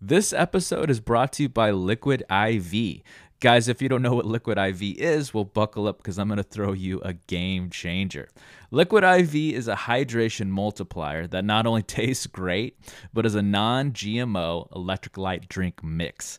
[0.00, 3.02] This episode is brought to you by Liquid IV.
[3.40, 6.36] Guys, if you don't know what Liquid IV is, well, buckle up because I'm going
[6.36, 8.28] to throw you a game changer.
[8.70, 12.78] Liquid IV is a hydration multiplier that not only tastes great,
[13.12, 16.38] but is a non GMO electrolyte drink mix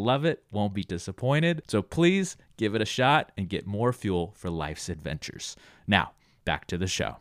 [0.03, 1.63] love it, won't be disappointed.
[1.67, 5.55] So please give it a shot and get more fuel for life's adventures.
[5.87, 6.11] Now,
[6.45, 7.17] back to the show.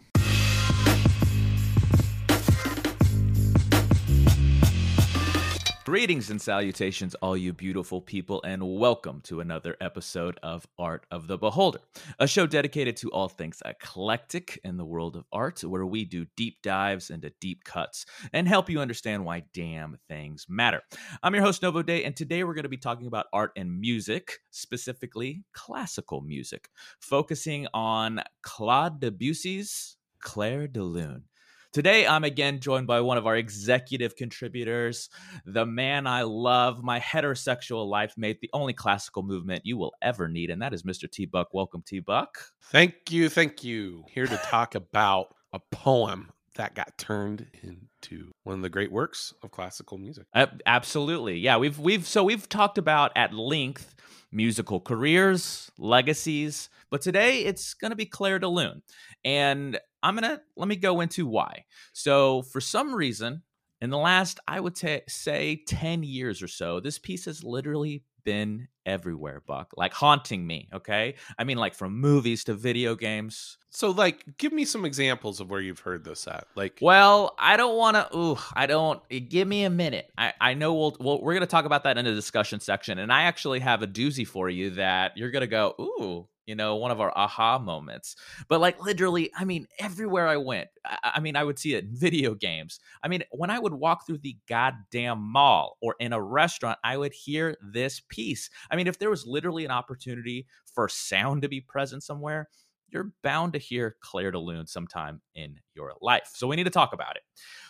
[5.91, 11.27] Greetings and salutations, all you beautiful people, and welcome to another episode of Art of
[11.27, 11.80] the Beholder,
[12.20, 16.27] a show dedicated to all things eclectic in the world of art, where we do
[16.36, 20.80] deep dives into deep cuts and help you understand why damn things matter.
[21.24, 23.80] I'm your host, Novo Day, and today we're going to be talking about art and
[23.80, 26.69] music, specifically classical music,
[27.00, 31.25] focusing on Claude Debussy's Clair de Lune.
[31.72, 35.08] Today, I'm again joined by one of our executive contributors,
[35.46, 36.82] the man I love.
[36.82, 40.82] My heterosexual life mate, the only classical movement you will ever need, and that is
[40.82, 41.08] Mr.
[41.08, 41.54] T Buck.
[41.54, 42.41] Welcome, T Buck.
[42.72, 43.28] Thank you.
[43.28, 44.02] Thank you.
[44.08, 49.32] Here to talk about a poem that got turned into one of the great works
[49.43, 50.26] of classical music.
[50.34, 51.38] Uh, absolutely.
[51.38, 53.94] Yeah, we've we've so we've talked about at length
[54.31, 58.82] musical careers, legacies, but today it's going to be Clair de Lune.
[59.25, 61.65] And I'm going to let me go into why.
[61.94, 63.42] So, for some reason,
[63.81, 68.04] in the last, I would t- say 10 years or so, this piece has literally
[68.25, 70.69] been everywhere, Buck, like haunting me.
[70.72, 71.14] Okay.
[71.38, 73.58] I mean, like from movies to video games.
[73.72, 76.47] So, like, give me some examples of where you've heard this at.
[76.56, 78.16] Like, well, I don't want to.
[78.16, 79.00] Ooh, I don't.
[79.10, 80.10] Eh, give me a minute.
[80.19, 83.12] I I know we'll, well we're gonna talk about that in the discussion section, and
[83.12, 85.75] I actually have a doozy for you that you're gonna go.
[85.80, 88.16] Ooh, you know, one of our aha moments.
[88.49, 91.84] But like literally, I mean, everywhere I went, I, I, mean, I would see it
[91.84, 92.81] in video games.
[93.05, 96.97] I mean, when I would walk through the goddamn mall or in a restaurant, I
[96.97, 98.50] would hear this piece.
[98.69, 102.49] I mean, if there was literally an opportunity for sound to be present somewhere,
[102.89, 106.33] you're bound to hear Clair de Lune sometime in your life.
[106.34, 107.22] So we need to talk about it.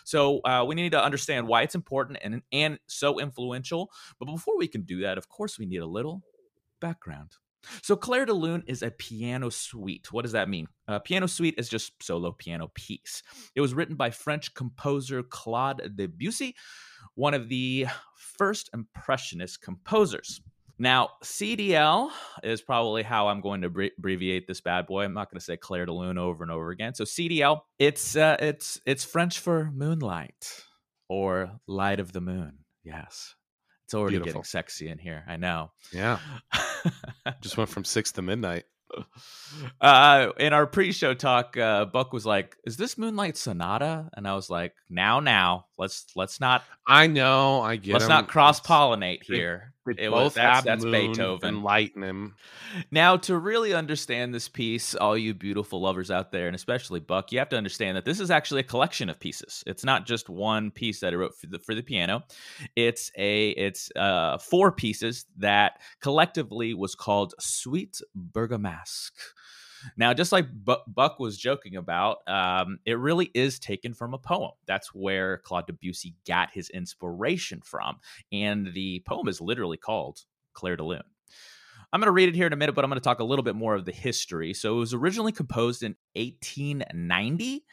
[0.05, 3.91] So uh, we need to understand why it's important and and so influential.
[4.17, 6.23] But before we can do that, of course, we need a little
[6.79, 7.33] background.
[7.81, 10.11] So Clair de Lune is a piano suite.
[10.11, 10.67] What does that mean?
[10.87, 13.23] A piano suite is just solo piano piece.
[13.55, 16.55] It was written by French composer Claude Debussy,
[17.15, 20.41] one of the first impressionist composers.
[20.79, 22.09] Now, CDL
[22.43, 25.03] is probably how I'm going to abbreviate this bad boy.
[25.03, 26.95] I'm not going to say Clair de Lune over and over again.
[26.95, 30.63] So CDL, it's uh, it's it's French for moonlight
[31.07, 32.59] or light of the moon.
[32.83, 33.35] Yes.
[33.85, 34.39] It's already Beautiful.
[34.39, 35.23] getting sexy in here.
[35.27, 35.71] I know.
[35.93, 36.17] Yeah.
[37.41, 38.65] Just went from six to midnight.
[39.79, 44.33] Uh, in our pre-show talk, uh, Buck was like, "Is this Moonlight Sonata?" And I
[44.33, 47.93] was like, "Now, now, let's let's not." I know, I get.
[47.93, 49.73] Let's not cross pollinate here.
[49.85, 52.33] They it both was, that's, that's Beethoven and lightning.
[52.91, 57.31] Now, to really understand this piece, all you beautiful lovers out there, and especially Buck,
[57.31, 59.63] you have to understand that this is actually a collection of pieces.
[59.65, 62.23] It's not just one piece that I wrote for the for the piano.
[62.75, 69.19] It's a it's uh, four pieces that collectively was called Suite Bergamasque.
[69.97, 74.51] Now, just like Buck was joking about, um, it really is taken from a poem.
[74.67, 77.97] That's where Claude Debussy got his inspiration from.
[78.31, 80.19] And the poem is literally called
[80.53, 81.01] Clair de Lune.
[81.93, 83.25] I'm going to read it here in a minute, but I'm going to talk a
[83.25, 84.53] little bit more of the history.
[84.53, 87.65] So it was originally composed in 1890,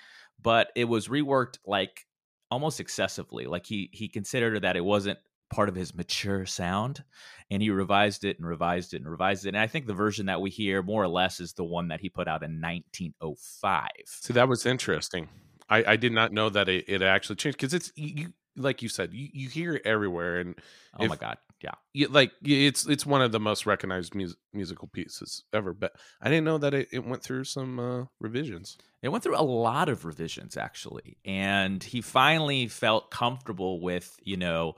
[0.43, 2.05] but it was reworked like
[2.51, 3.47] almost excessively.
[3.47, 5.19] Like he he considered that it wasn't
[5.51, 7.03] part of his mature sound
[7.51, 10.27] and he revised it and revised it and revised it and i think the version
[10.27, 13.89] that we hear more or less is the one that he put out in 1905
[14.07, 15.29] so that was interesting
[15.69, 18.89] i, I did not know that it, it actually changed because it's you like you
[18.89, 20.57] said, you, you hear it everywhere, and
[20.99, 21.75] Oh If- my god, yeah.
[21.93, 25.73] you, like it's it's one of the most recognized mus- musical pieces ever.
[25.73, 28.77] But I didn't know that it, it went through some uh, revisions.
[29.01, 34.37] It went through a lot of revisions actually, and he finally felt comfortable with you
[34.37, 34.75] know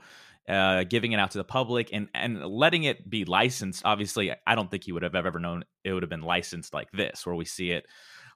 [0.49, 3.83] uh, giving it out to the public and and letting it be licensed.
[3.85, 6.91] Obviously, I don't think he would have ever known it would have been licensed like
[6.91, 7.85] this, where we see it.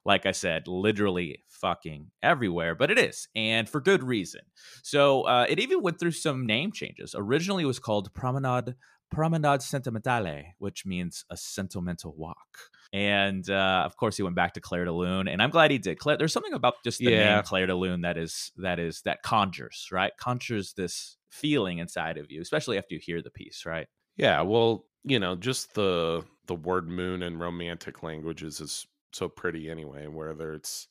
[0.04, 4.42] Like I said, literally fucking everywhere, but it is, and for good reason.
[4.84, 7.16] So uh, it even went through some name changes.
[7.18, 8.76] Originally, it was called Promenade
[9.10, 12.58] Promenade Sentimentale, which means a sentimental walk.
[12.92, 15.78] And uh, of course, he went back to Clair de Lune, and I'm glad he
[15.78, 15.98] did.
[15.98, 17.12] Clair, there's something about just the Yeah.
[17.12, 22.16] name Clair de Lune that is that is that conjures right, conjures this feeling inside
[22.18, 23.88] of you, especially after you hear the piece, right?
[24.16, 29.70] Yeah, well, you know, just the the word moon in romantic languages is so pretty
[29.70, 30.06] anyway.
[30.06, 30.88] Whether it's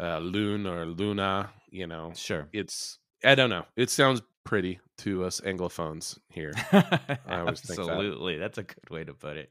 [0.00, 2.52] uh, loon or luna, you know, Sure.
[2.52, 3.66] it's I don't know.
[3.76, 6.52] It sounds pretty to us anglophones here.
[6.70, 7.20] Think that.
[7.28, 8.38] Absolutely.
[8.38, 9.50] That's a good way to put it.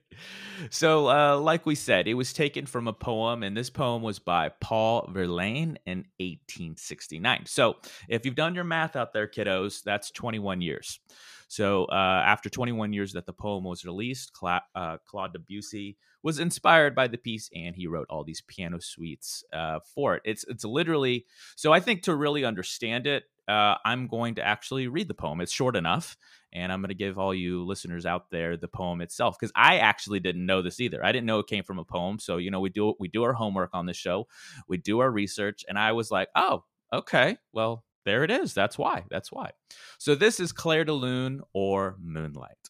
[0.69, 4.19] So, uh, like we said, it was taken from a poem, and this poem was
[4.19, 7.45] by Paul Verlaine in 1869.
[7.45, 7.77] So,
[8.07, 10.99] if you've done your math out there, kiddos, that's 21 years.
[11.47, 16.39] So, uh, after 21 years that the poem was released, Cla- uh, Claude Debussy was
[16.39, 20.21] inspired by the piece, and he wrote all these piano suites uh, for it.
[20.25, 21.73] It's it's literally so.
[21.73, 25.41] I think to really understand it, uh, I'm going to actually read the poem.
[25.41, 26.17] It's short enough,
[26.53, 29.77] and I'm going to give all you listeners out there the poem itself because I
[29.77, 31.03] actually didn't know this either.
[31.03, 32.19] I didn't know it came from a poem.
[32.19, 34.27] So you know, we do we do our homework on this show,
[34.67, 38.53] we do our research, and I was like, oh, okay, well, there it is.
[38.53, 39.05] That's why.
[39.09, 39.51] That's why.
[39.97, 42.69] So this is Clair de Lune or Moonlight.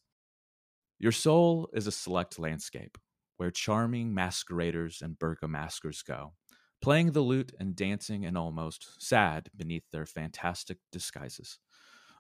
[1.00, 2.98] Your soul is a select landscape
[3.38, 6.34] where charming masqueraders and bergamaskers go,
[6.82, 11.60] playing the lute and dancing and almost sad beneath their fantastic disguises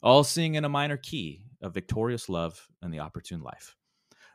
[0.04, 3.76] all sing in a minor key of victorious love and the opportune life.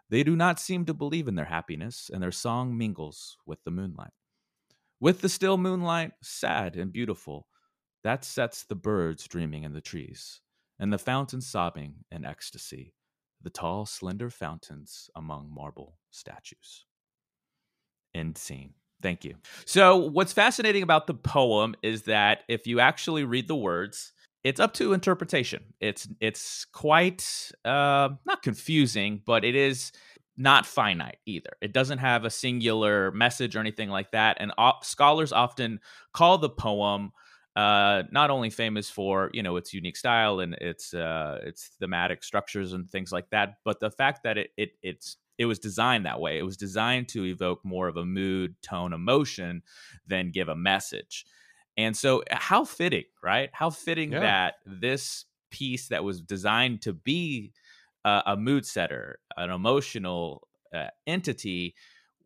[0.09, 3.73] They do not seem to believe in their happiness, and their song mingles with the
[3.73, 4.13] moonlight.
[5.01, 7.49] With the still moonlight, sad and beautiful,
[8.05, 10.41] that sets the birds dreaming in the trees,
[10.79, 12.95] and the fountains sobbing in ecstasy,
[13.43, 16.87] the tall, slender fountains among marble statues.
[18.15, 18.75] End scene.
[19.03, 19.35] Thank you.
[19.67, 24.13] So, what's fascinating about the poem is that if you actually read the words,
[24.43, 25.65] it's up to interpretation.
[25.81, 29.93] It's it's quite uh, not confusing, but it is
[30.39, 31.51] not finite either.
[31.61, 34.37] It doesn't have a singular message or anything like that.
[34.41, 35.81] And op- scholars often
[36.13, 37.13] call the poem
[37.55, 42.23] uh, not only famous for you know its unique style and its uh, its thematic
[42.23, 46.07] structures and things like that, but the fact that it, it it's it was designed
[46.07, 46.39] that way.
[46.39, 49.63] It was designed to evoke more of a mood, tone, emotion
[50.07, 51.27] than give a message.
[51.77, 53.51] And so, how fitting, right?
[53.53, 54.21] How fitting Yeah.
[54.21, 57.53] that this piece that was designed to be
[58.05, 61.75] a, a mood setter, an emotional uh, entity,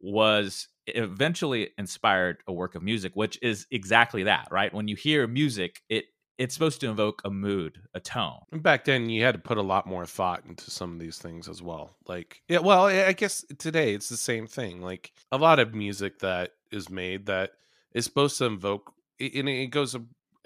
[0.00, 4.72] was eventually inspired a work of music, which is exactly that, right?
[4.72, 6.06] When you hear music, it
[6.40, 8.40] it's supposed to invoke a mood, a tone.
[8.50, 11.18] And back then, you had to put a lot more thought into some of these
[11.18, 11.94] things as well.
[12.08, 14.80] Like, yeah, well, I guess today it's the same thing.
[14.80, 17.50] Like a lot of music that is made that
[17.92, 19.94] is supposed to invoke, it- and it goes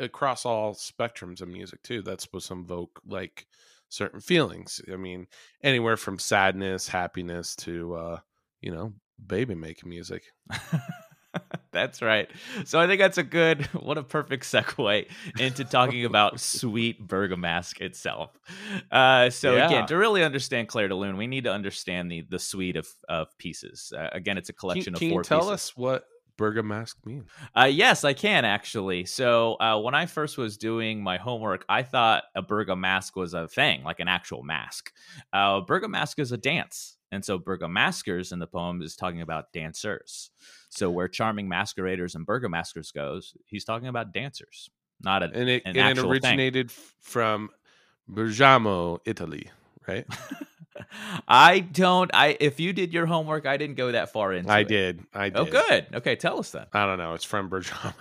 [0.00, 2.02] across all spectrums of music too.
[2.02, 3.46] That's supposed to invoke like
[3.88, 4.81] certain feelings.
[4.93, 5.29] I mean,
[5.62, 8.19] anywhere from sadness, happiness to, uh,
[8.60, 8.93] you know,
[9.24, 10.24] baby making music.
[11.75, 12.31] that's right.
[12.65, 15.07] So I think that's a good, what a perfect segue
[15.39, 18.31] into talking about Suite Bergamasque itself.
[18.91, 19.67] Uh, so Yeah.
[19.67, 22.89] again, to really understand Clair de Lune, we need to understand the the suite of
[23.09, 23.93] of pieces.
[23.97, 25.53] Uh, again, it's a collection can of four Can you tell pieces.
[25.53, 26.05] us what
[26.39, 27.29] Bergamask means?
[27.57, 29.05] Uh, yes, I can actually.
[29.05, 33.47] So uh, when I first was doing my homework, I thought a Bergamask was a
[33.47, 34.93] thing, like an actual mask.
[35.33, 36.97] Uh, Bergamask is a dance.
[37.13, 40.31] And so Bergamaskers in the poem is talking about dancers.
[40.77, 45.63] So where charming masqueraders and Bergamaskers goes, he's talking about dancers, not a And it,
[45.65, 46.11] an and it thing.
[46.11, 47.51] originated f- from
[48.09, 49.51] Bergamo, Italy,
[49.87, 50.07] right?
[51.29, 52.11] I don't.
[52.13, 54.51] I if you did your homework, I didn't go that far into.
[54.51, 54.69] I it.
[54.69, 55.05] did.
[55.15, 55.55] I oh, did.
[55.55, 55.87] Oh, good.
[55.95, 56.67] Okay, tell us then.
[56.73, 57.15] I don't know.
[57.15, 57.93] It's from Bergamo.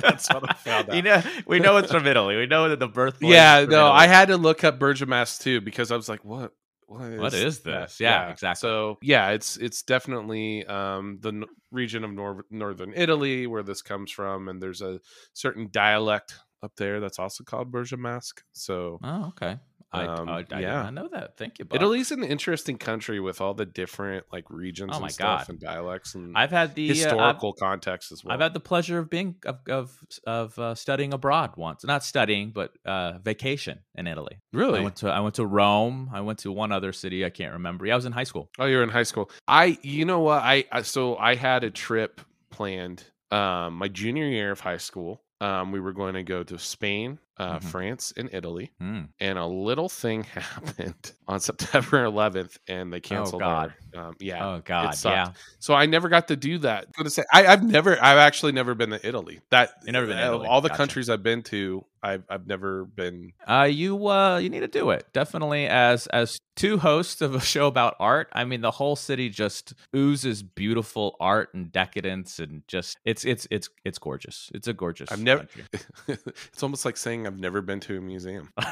[0.00, 0.96] That's what I found out.
[0.96, 2.36] You know, we know it's from Italy.
[2.36, 3.32] We know that the birthplace.
[3.32, 3.98] yeah, is from no, Italy.
[3.98, 6.52] I had to look up Bergamask too because I was like, what?
[6.92, 8.00] What is, What is this?
[8.00, 8.60] Yeah, exactly.
[8.68, 13.82] So yeah, it's it's definitely um, the n- region of nor- northern Italy where this
[13.82, 15.00] comes from, and there's a
[15.32, 18.42] certain dialect up there that's also called Bergamask.
[18.52, 19.58] So Oh, okay.
[19.92, 20.90] I, Um, I, I yeah.
[20.90, 21.36] know that.
[21.36, 21.76] Thank you, Buck.
[21.76, 25.48] Italy's an interesting country with all the different like regions Oh and my stuff God.
[25.50, 28.32] and dialects and I've had the uh, historical context as well.
[28.34, 31.84] I've had the pleasure of being of of, of uh, studying abroad once.
[31.84, 34.38] Not studying, but uh, vacation in Italy.
[34.52, 34.80] really?
[34.80, 36.10] I went to I went to Rome.
[36.12, 37.84] I went to one other city I can't remember.
[37.86, 38.50] Yeah, I was in high school.
[38.58, 39.30] Oh, you're in high school.
[39.46, 40.42] I, you know what?
[40.42, 42.20] I, I so I had a trip
[42.50, 43.04] planned.
[43.30, 45.22] Um, my junior year of high school.
[45.40, 47.64] Um, we were going to go to Spain, uh, Mhm.
[47.64, 48.70] France, and Italy.
[48.78, 49.02] Hmm.
[49.20, 53.42] And a little thing happened on September 11th, and they canceled.
[53.42, 53.98] our- God.
[54.08, 54.46] um, yeah.
[54.46, 55.14] Oh God, sucked.
[55.16, 55.32] yeah.
[55.58, 56.84] So I never got to do that.
[56.86, 59.40] I'm gonna say I, I've never, I've actually never been to Italy.
[59.50, 60.46] That You've never been to Italy.
[60.46, 60.78] all the Gotcha.
[60.78, 63.32] countries I've been to, I've I've never been.
[63.46, 65.66] Uh, you uh, you need to do it definitely.
[65.66, 69.74] As as two hosts of a show about art, I mean, the whole city just
[69.94, 74.50] oozes beautiful art and decadence, and just it's it's it's it's gorgeous.
[74.54, 75.12] It's a gorgeous.
[75.12, 75.46] I've never.
[76.08, 78.50] it's almost like saying I've never been to a museum.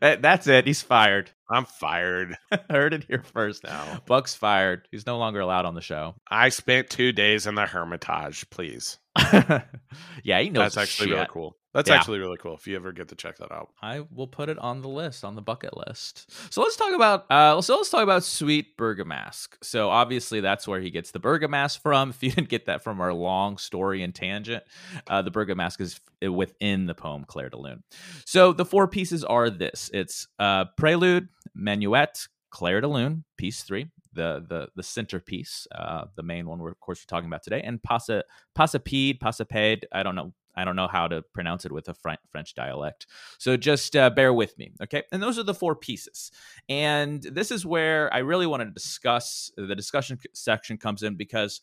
[0.00, 0.66] That- that's it.
[0.66, 1.30] He's fired.
[1.50, 2.36] I'm fired
[2.68, 3.62] Heard it here first.
[3.64, 4.00] now.
[4.06, 4.86] Buck's fired.
[4.90, 6.14] He's no longer allowed on the show.
[6.30, 8.48] I spent two days in the Hermitage.
[8.50, 8.98] Please,
[10.24, 11.56] yeah, he knows that's actually really cool.
[11.74, 11.96] That's Yeah.
[11.96, 12.54] actually really cool.
[12.54, 13.70] If you ever get to check that out.
[13.80, 16.30] I will put it on the list, on the bucket list.
[16.52, 19.54] So let's talk about uh so let's talk about Suite Bergamasque.
[19.62, 22.10] So obviously that's where he gets the Bergamask from.
[22.12, 24.62] If you didn't get that from our long story and tangent,
[25.08, 25.98] uh the Bergamask is
[26.30, 27.82] within the poem Clair de Lune.
[28.26, 29.90] So the four pieces are this.
[29.94, 36.22] It's uh prelude, Menuet, Clair de Lune, piece 3, the the the centerpiece, uh the
[36.22, 38.24] main one we're of course we're talking about today, and passa
[38.54, 42.54] passapede, passapede, I don't know I don't know how to pronounce it with a French
[42.54, 43.06] dialect.
[43.38, 45.02] So just uh, bear with me, okay?
[45.12, 46.30] And those are the four pieces.
[46.68, 51.60] And this is where I really want to discuss the discussion section comes in because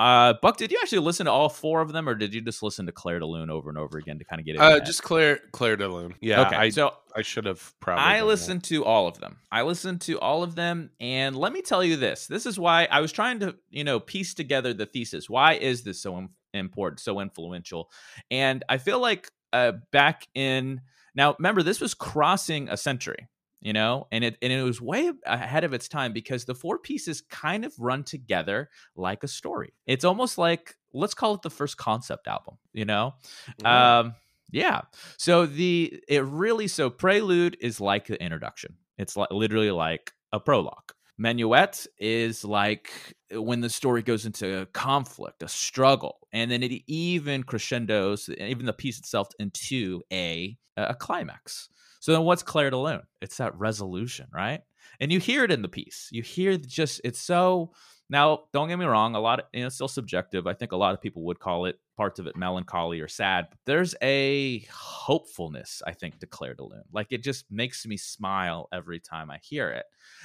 [0.00, 2.62] uh, Buck, did you actually listen to all four of them, or did you just
[2.62, 4.60] listen to Clair de Lune over and over again to kind of get it?
[4.60, 6.14] Uh, just Clair Clair de Lune.
[6.22, 6.56] Yeah, okay.
[6.56, 8.02] I so I should have probably.
[8.02, 8.26] I done that.
[8.26, 9.36] listened to all of them.
[9.52, 12.88] I listened to all of them, and let me tell you this: this is why
[12.90, 15.28] I was trying to, you know, piece together the thesis.
[15.28, 16.16] Why is this so
[16.54, 17.90] important, so influential?
[18.30, 20.80] And I feel like uh, back in
[21.14, 23.28] now, remember this was crossing a century,
[23.60, 26.78] you know, and it and it was way ahead of its time because the four
[26.78, 29.74] pieces kind of run together like a story.
[29.86, 33.14] It's almost like let's call it the first concept album, you know.
[33.60, 33.98] Yeah.
[33.98, 34.14] Um,
[34.52, 34.82] yeah.
[35.16, 38.76] So the it really so prelude is like the introduction.
[38.98, 40.92] It's like literally like a prologue.
[41.20, 42.90] Menuet is like
[43.32, 48.72] when the story goes into conflict, a struggle, and then it even crescendos, even the
[48.72, 51.68] piece itself, into a a climax.
[52.00, 53.02] So then, what's Clair de Lune?
[53.20, 54.60] It's that resolution, right?
[55.00, 56.08] And you hear it in the piece.
[56.10, 57.72] You hear just it's so.
[58.08, 59.14] Now, don't get me wrong.
[59.14, 60.46] A lot of you know, it's still subjective.
[60.46, 63.48] I think a lot of people would call it parts of it melancholy or sad.
[63.50, 66.82] But there's a hopefulness, I think, to Clair de Lune.
[66.92, 69.84] Like it just makes me smile every time I hear it.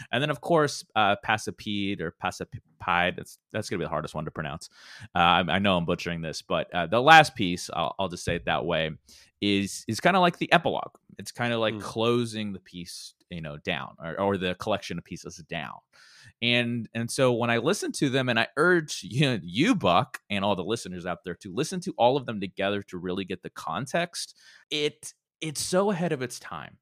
[0.09, 3.17] And then, of course, uh, Passapede or Passapide.
[3.17, 4.69] That's that's gonna be the hardest one to pronounce.
[5.13, 8.23] Uh, I, I know I'm butchering this, but uh, the last piece, I'll, I'll just
[8.23, 8.91] say it that way,
[9.41, 10.95] is is kind of like the epilogue.
[11.17, 11.81] It's kind of like Mm.
[11.81, 15.73] closing the piece, you know, down or, or the collection of pieces down.
[16.41, 20.19] And and so when I listen to them, and I urge you, know, you Buck,
[20.29, 23.25] and all the listeners out there to listen to all of them together to really
[23.25, 24.37] get the context.
[24.69, 26.77] It it's so ahead of its time.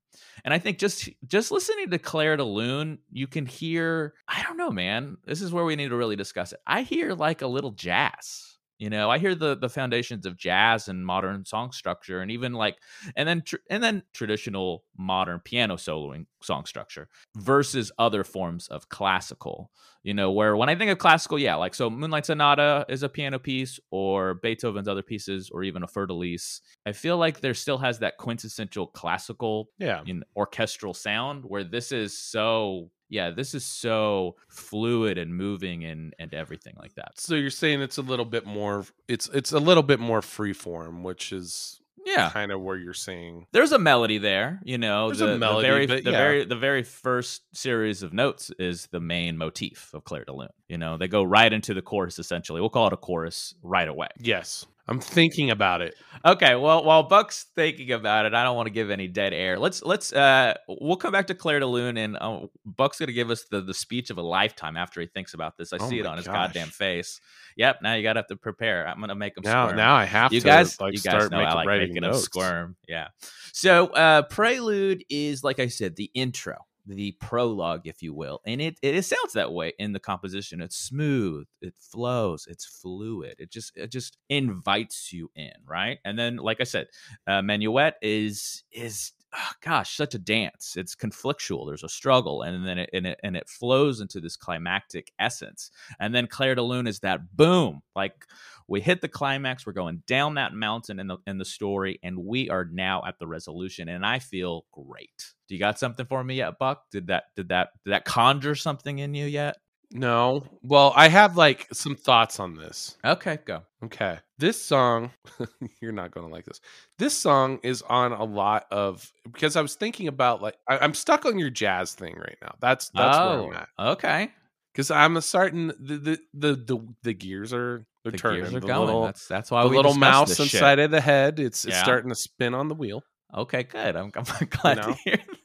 [0.45, 4.57] And I think just just listening to Clair de Lune, you can hear, I don't
[4.57, 5.17] know, man.
[5.25, 6.59] This is where we need to really discuss it.
[6.67, 8.52] I hear like a little jazz.
[8.83, 12.51] You know, I hear the the foundations of jazz and modern song structure, and even
[12.51, 12.75] like,
[13.15, 18.89] and then tr- and then traditional modern piano soloing song structure versus other forms of
[18.89, 19.71] classical.
[20.03, 23.07] You know, where when I think of classical, yeah, like so, Moonlight Sonata is a
[23.07, 26.59] piano piece, or Beethoven's other pieces, or even a Fleur de Lis.
[26.85, 30.01] I feel like there still has that quintessential classical yeah.
[30.05, 36.13] in orchestral sound where this is so yeah this is so fluid and moving and
[36.19, 38.85] and everything like that So you're saying it's a little bit more.
[39.07, 43.47] It's it's a little bit more freeform, which is yeah kind of where you're saying.
[43.53, 46.55] there's a melody there you know There's the, a the very but the very the
[46.57, 50.97] very first series of notes is the main motif of clair de lune you know
[50.97, 54.65] they go right into the chorus essentially we'll call it a chorus right away Yes,
[54.87, 55.95] I'm thinking about it.
[56.25, 59.57] Okay, well, while Buck's thinking about it, I don't want to give any dead air.
[59.57, 63.29] Let's let's uh we'll come back to Clair de Lune and uh, Buck's gonna give
[63.29, 65.71] us the the speech of a lifetime after he thinks about this.
[65.71, 67.21] I Oh see it on his goddamn face.
[67.55, 68.85] Yep, now you gotta have to prepare.
[68.87, 69.77] I'm gonna make him Now squirm.
[69.77, 71.93] now I have you to guys, like you guys start know making, I like writing
[71.93, 72.75] making him squirm.
[72.87, 73.07] Yeah.
[73.53, 78.61] So uh prelude is like I said, the intro, the prologue, if you will, and
[78.61, 80.61] it it sounds that way in the composition.
[80.61, 83.35] It's smooth, it flows, it's fluid.
[83.39, 85.99] It just it just invites you in, right?
[86.05, 86.87] And then, like I said,
[87.27, 90.75] uh, Menuet is is oh, gosh, such a dance.
[90.77, 91.67] It's conflictual.
[91.67, 95.71] There's a struggle, and then it and it and it flows into this climactic essence.
[95.99, 98.25] And then Clair de Lune is that boom, like
[98.67, 99.65] we hit the climax.
[99.65, 103.19] We're going down that mountain in the in the story, and we are now at
[103.19, 103.89] the resolution.
[103.89, 105.33] And I feel great.
[105.47, 106.83] Do you got something for me yet, Buck?
[106.91, 109.57] Did that did that did that conjure something in you yet?
[109.93, 110.43] No.
[110.63, 112.97] Well, I have like some thoughts on this.
[113.05, 113.61] Okay, go.
[113.83, 114.17] Okay.
[114.39, 115.11] This song,
[115.81, 116.59] you're not going to like this.
[116.97, 120.95] This song is on a lot of because I was thinking about like I, am
[120.95, 122.55] stuck on your jazz thing right now.
[122.59, 123.91] That's that's oh, where I'm oh, at.
[123.91, 124.31] Okay.
[124.73, 128.41] Because I'm starting the the, the the the gears are they're The turning.
[128.41, 128.85] gears are the going.
[128.87, 130.55] little, that's that's why the little mouse this shit.
[130.55, 131.39] inside of the head.
[131.39, 133.03] It's it's starting to spin on the wheel.
[133.35, 133.95] Okay, good.
[133.95, 134.83] I'm, I'm glad know?
[134.93, 135.37] to hear that.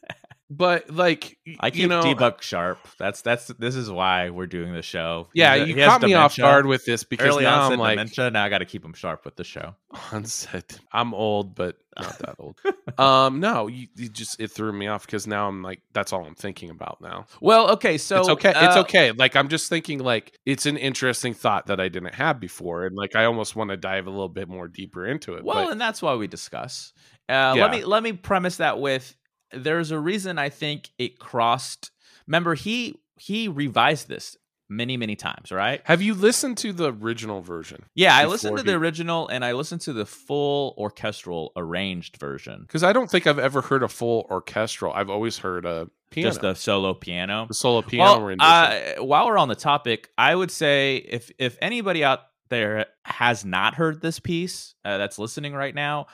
[0.51, 2.79] But like I keep you know, T-Buck sharp.
[2.99, 5.29] That's that's this is why we're doing the show.
[5.35, 7.79] yeah, He's a- you he caught me off guard with this because early now I'm
[7.79, 8.31] like dementia.
[8.31, 9.75] Now I got to keep him sharp with the show.
[10.13, 10.79] onset.
[10.91, 12.59] I'm old, but not that old.
[12.99, 16.25] um, no, you, you just it threw me off because now I'm like that's all
[16.25, 17.27] I'm thinking about now.
[17.43, 18.51] Well, okay, so it's okay.
[18.57, 19.13] it's uh, okay.
[19.13, 22.97] Like I'm just thinking like it's an interesting thought that I didn't have before, and
[22.97, 25.45] like I almost want to dive a little bit more deeper into it.
[25.45, 26.95] Well, but and that's why we discuss.
[27.29, 27.63] Uh, Yeah.
[27.67, 29.15] Let me let me premise that with
[29.53, 31.91] there's a reason I think it crossed.
[32.27, 34.37] Remember, he he revised this
[34.69, 35.81] many many times, right?
[35.85, 37.85] have you listened to the original version?
[37.95, 42.19] Yeah, I listened to he- the original and I listened to the full orchestral arranged
[42.19, 44.93] version, Because I don't think I've ever heard a full orchestral.
[44.93, 47.47] I've always heard a piano, just the solo piano.
[47.49, 51.57] the solo piano well, uh, while we're on the topic, I would say if if
[51.63, 56.07] anybody out there has not heard this piece uh, that's listening right now,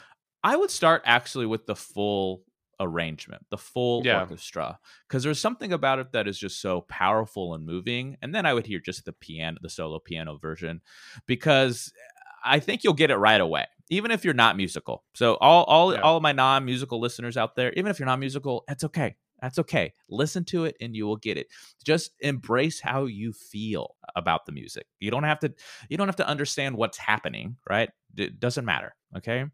[0.43, 2.43] I would start actually with the full
[2.81, 4.21] arrangement, the full Yeah.
[4.21, 4.79] orchestra,
[5.09, 8.17] because there's something about it that is just so powerful and moving.
[8.23, 10.81] And then I would hear just the piano, the solo piano version,
[11.27, 11.93] because
[12.45, 15.05] I think you'll get it right away, even if you're not musical.
[15.15, 16.01] So all all Yeah.
[16.01, 19.17] all of my non-musical listeners out there, even if you're not musical, that's okay.
[19.45, 19.93] That's okay.
[20.09, 21.49] Listen to it and you will get it.
[21.85, 24.87] Just embrace how you feel about the music.
[25.01, 25.53] You don't have to
[25.91, 27.91] you don't have to understand what's happening, right?
[28.17, 29.45] It doesn't matter, okay?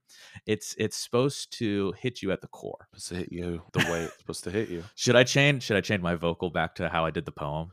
[0.47, 2.87] It's it's supposed to hit you at the core.
[2.93, 4.85] It's supposed to hit you the way it's supposed to hit you.
[4.95, 7.73] Should I change should I change my vocal back to how I did the poem?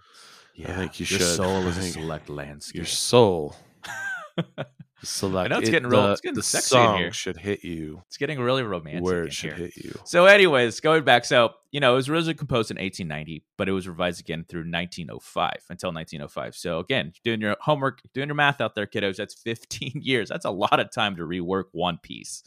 [0.55, 1.35] Yeah, I think you Your should.
[1.35, 2.77] soul is a select landscape.
[2.77, 3.55] Your soul.
[5.03, 5.51] Select.
[5.51, 7.11] I know it's it- getting real- the- it's getting the sexy in song here.
[7.13, 9.03] should hit you it's getting really romantic.
[9.03, 9.67] where it should here.
[9.67, 9.93] hit you.
[10.05, 13.73] So, anyways, going back, so you know, it was originally composed in 1890, but it
[13.73, 16.55] was revised again through 1905 until 1905.
[16.55, 20.29] So, again, doing your homework, doing your math out there, kiddos, that's 15 years.
[20.29, 22.41] That's a lot of time to rework one piece,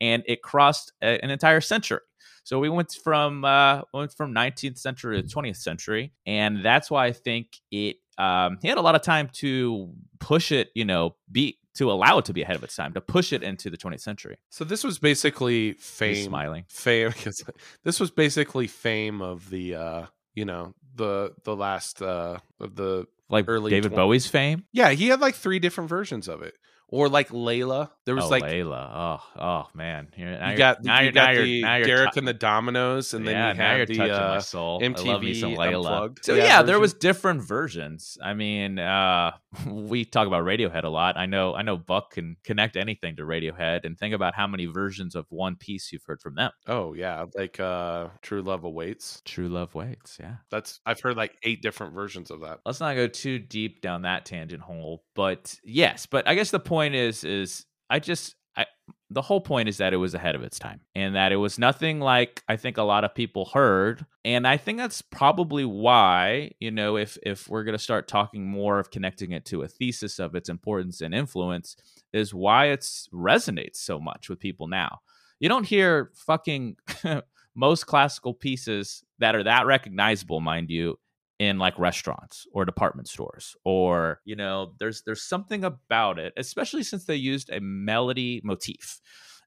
[0.00, 2.00] and it crossed a- an entire century.
[2.44, 7.06] So we went from uh, went from 19th century to 20th century, and that's why
[7.06, 10.70] I think it um, he had a lot of time to push it.
[10.74, 13.42] You know, be to allow it to be ahead of its time, to push it
[13.42, 14.36] into the 20th century.
[14.50, 16.26] So this was basically fame.
[16.26, 16.64] smiling.
[16.68, 17.12] Fame.
[17.84, 19.74] This was basically fame of the.
[19.76, 24.64] uh You know the the last uh of the like early David 20 Bowie's fame.
[24.72, 26.54] yeah he had like three different versions of it
[26.92, 28.90] or like Layla there was oh, like Layla.
[28.92, 30.08] Oh, oh man.
[30.16, 32.18] You're, now you got now you you're, got now you're, the now you're Derek tou-
[32.18, 34.80] and the Dominos and then yeah, you have the uh, soul.
[34.82, 36.24] I love me some MTV Layla.
[36.24, 38.18] So that yeah, there was different versions.
[38.20, 39.32] I mean, uh,
[39.66, 41.16] we talk about Radiohead a lot.
[41.16, 44.66] I know, I know, Buck can connect anything to Radiohead, and think about how many
[44.66, 46.50] versions of one piece you've heard from them.
[46.66, 50.18] oh yeah like uh True Love Awaits True Love Waits.
[50.20, 50.36] Yeah.
[50.50, 54.02] that's I've heard like eight different versions of that let's not go too deep down
[54.02, 58.64] that tangent hole but yes but i guess the point is is i just i
[59.10, 61.58] the whole point is that it was ahead of its time and that it was
[61.58, 64.04] nothing like i think a lot of people heard.
[64.24, 68.48] And i think that's probably why you know if if we're going to start talking
[68.48, 71.76] more of connecting it to a thesis of its importance and influence
[72.12, 75.00] is why it's resonates so much with people now.
[75.40, 76.76] You don't hear fucking
[77.54, 80.98] most classical pieces that are that recognizable mind you
[81.42, 86.84] in like restaurants or department stores or you know there's there's something about it especially
[86.90, 89.00] since they used a melody motif.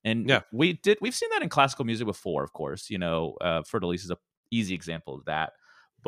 [0.03, 0.41] And Yeah.
[0.61, 3.81] we did we've seen that in classical music before of course you know uh Für
[3.81, 4.17] Elise is a
[4.51, 5.49] easy example of that.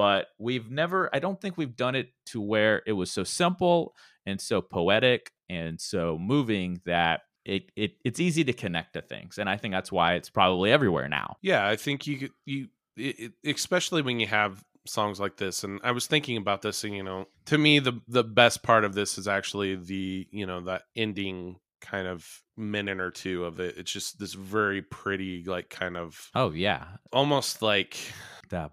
[0.04, 3.80] But we've never i don't think we've done it to where it was so simple
[4.26, 9.38] and so poetic and so moving that it, it it's easy to connect to things.
[9.40, 11.38] And i think that's why it's probably everywhere now.
[11.52, 14.54] Yeah, I think you you it- especially when you have
[14.88, 18.00] songs like this and I was thinking about this and you know to me the
[18.08, 23.00] the best part of this is actually the you know that ending kind of minute
[23.00, 27.62] or two of it it's just this very pretty like kind of oh yeah almost
[27.62, 27.98] like
[28.50, 28.72] that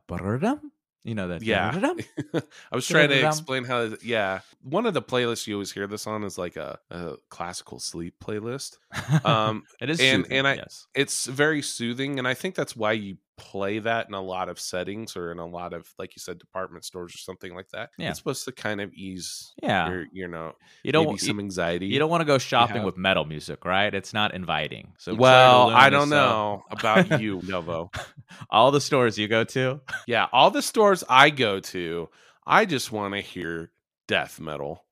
[1.04, 1.42] You know that?
[1.42, 1.70] Yeah.
[2.72, 3.90] I was trying to explain how.
[4.02, 7.78] Yeah, one of the playlists you always hear this on is like a, a classical
[7.78, 8.78] sleep playlist.
[9.24, 10.86] Um, it is, and- soothing, and I- yes.
[10.94, 14.60] it's very soothing, and I think that's why you play that in a lot of
[14.60, 17.90] settings or in a lot of, like you said, department stores or something like that.
[17.98, 18.10] Yeah.
[18.10, 19.88] It's supposed to kind of ease yeah.
[19.88, 21.86] your, you know, You don't maybe some anxiety.
[21.86, 23.92] you don't want to go shopping with metal music, right?
[23.92, 24.92] It's not inviting.
[24.98, 27.90] So well, I don't know about you, Novo.
[28.50, 29.80] all the stores you go to.
[30.06, 32.08] Yeah, all the stores I go to,
[32.46, 33.70] I just want to hear
[34.06, 34.84] death metal.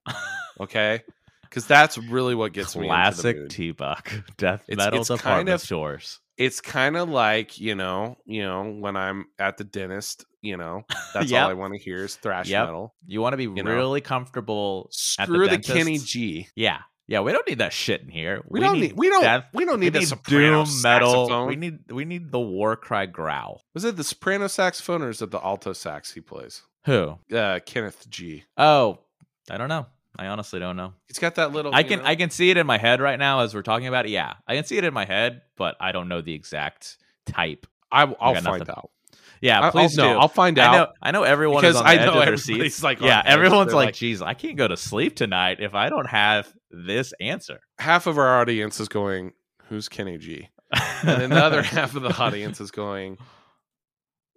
[0.59, 1.01] Okay,
[1.43, 3.49] because that's really what gets me Classic mood.
[3.49, 6.19] T Buck Death It's- metal it's kind department of- stores.
[6.37, 10.83] It's kind of like you know, you know, when I'm at the dentist, you know,
[11.13, 11.43] that's Yep.
[11.43, 12.65] all I want to hear is thrash Yep.
[12.67, 12.95] metal.
[13.05, 13.71] You want to be you know.
[13.71, 14.89] really comfortable.
[15.19, 15.73] at Screw the, dentist.
[15.73, 16.47] Kenny G.
[16.55, 17.19] Yeah, yeah.
[17.21, 18.41] We don't need that shit in here.
[18.49, 18.93] We, don't need.
[18.97, 19.21] We don't.
[19.23, 19.45] death.
[19.53, 21.09] we don't We need, need the soprano doom metal.
[21.27, 21.47] saxophone.
[21.47, 23.61] We need we need the war cry growl.
[23.75, 26.63] Was it the soprano saxophone or is it the alto sax he plays?
[26.85, 27.17] Who?
[27.33, 28.43] Uh, Kenneth G.
[28.57, 28.99] Oh,
[29.49, 29.85] I don't know.
[30.17, 30.93] I honestly don't know.
[31.09, 31.73] It's got that little.
[31.73, 33.87] I can know- I can see it in my head right now as we're talking
[33.87, 34.09] about it.
[34.11, 37.65] Yeah, I can see it in my head, but I don't know the exact type.
[37.91, 38.69] I, will find nothing.
[38.69, 38.89] out.
[39.41, 40.13] Yeah, please I'll, do.
[40.13, 40.71] no, I'll find I out.
[40.73, 40.87] know.
[41.01, 42.81] I know everyone Because is on the I edge know of their seats.
[42.81, 46.07] like yeah, everyone's like, like- "Geez, I can't go to sleep tonight if I don't
[46.09, 49.33] have this answer." half of our audience is going,
[49.69, 53.17] "Who's Kenny G?" And then the other half of the audience is going,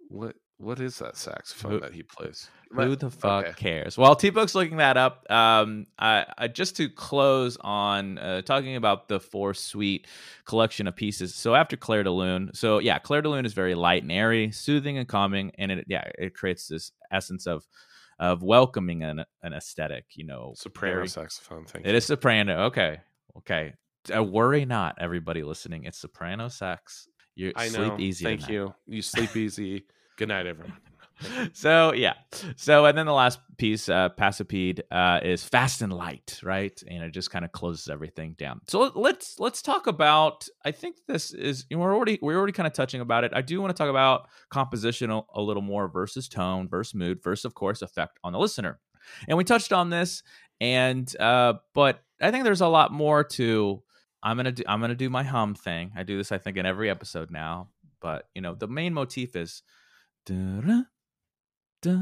[0.09, 0.35] "What?
[0.59, 3.53] What is that saxophone Who- that he plays?" Who the fuck Okay.
[3.53, 3.97] cares?
[3.97, 5.25] Well, T Buck's looking that up.
[5.31, 10.05] Um, I, I just to close on uh, talking about the four suite
[10.43, 11.33] collection of pieces.
[11.33, 14.51] So after Clair de Lune, so yeah, Clair de Lune is very light and airy,
[14.51, 17.65] soothing and calming, and it yeah it creates this essence of
[18.19, 20.05] of welcoming an an aesthetic.
[20.15, 21.63] You know, Soprano very- saxophone.
[21.65, 21.95] Thank It you.
[21.97, 22.63] is soprano.
[22.65, 22.99] Okay,
[23.37, 23.75] okay.
[24.13, 25.85] Uh, worry not, everybody listening.
[25.85, 27.07] It's soprano sax.
[27.35, 27.75] You I know.
[27.75, 28.25] sleep easy.
[28.25, 28.73] Thank you.
[28.87, 29.85] You sleep easy.
[30.17, 30.73] Good night, everyone.
[31.53, 32.13] so yeah.
[32.57, 36.79] So and then the last piece uh passipede uh is fast and light right?
[36.87, 38.61] And it just kind of closes everything down.
[38.67, 42.37] So let- let's let's talk about i think this is you know, we're already we're
[42.37, 43.31] already kind of touching about it.
[43.33, 47.23] I do want to talk about composition a, a little more versus tone versus mood
[47.23, 48.79] versus of course effect on the listener.
[49.27, 50.21] And we touched on this
[50.59, 53.81] and uh but i think there's a lot more to
[54.23, 55.91] i'm gonna do i'm gonna do my hum thing.
[55.95, 57.69] I do this i think in every episode now
[58.01, 59.61] but you know the main motif is
[60.27, 60.83] Da, da,
[61.81, 61.97] da,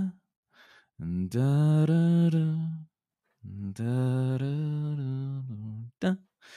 [1.30, 2.56] da, da.
[3.72, 5.42] Da, da, da,
[6.02, 6.16] da.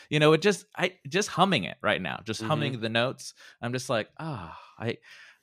[0.09, 2.49] You know, it just I just humming it right now, just mm-hmm.
[2.49, 3.35] humming the notes.
[3.61, 4.97] I'm just like, ah, oh, I,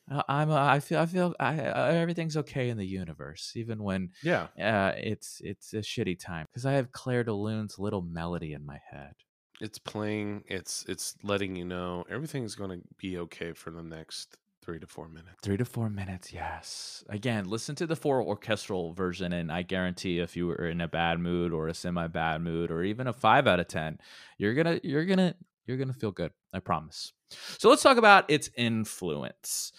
[0.10, 3.84] uh, I'm, uh, I feel, I feel, I, I, everything's okay in the universe, even
[3.84, 8.02] when, yeah, uh, it's it's a shitty time because I have Clair de Lune's little
[8.02, 9.14] melody in my head.
[9.62, 10.44] It's playing.
[10.48, 14.88] It's it's letting you know everything's going to be okay for the next three to
[14.88, 15.36] four minutes.
[15.44, 17.04] Three to four minutes, yes.
[17.10, 20.88] Again, listen to the four orchestral version, and I guarantee if you were in a
[20.88, 24.00] bad mood or a semi bad mood or even a five out of ten,
[24.38, 25.36] you're gonna you're gonna
[25.68, 26.32] you're gonna feel good.
[26.54, 27.14] I promise.
[27.58, 29.72] So let's talk about its influence.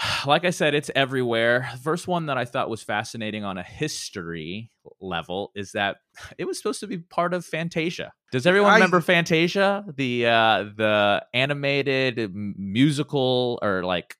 [0.26, 1.68] Like I said, it's everywhere.
[1.72, 5.96] The first one that I thought was fascinating on a history level is that
[6.38, 8.12] it was supposed to be part of Fantasia.
[8.32, 14.16] Does everyone I- remember Fantasia, the uh, the animated musical or like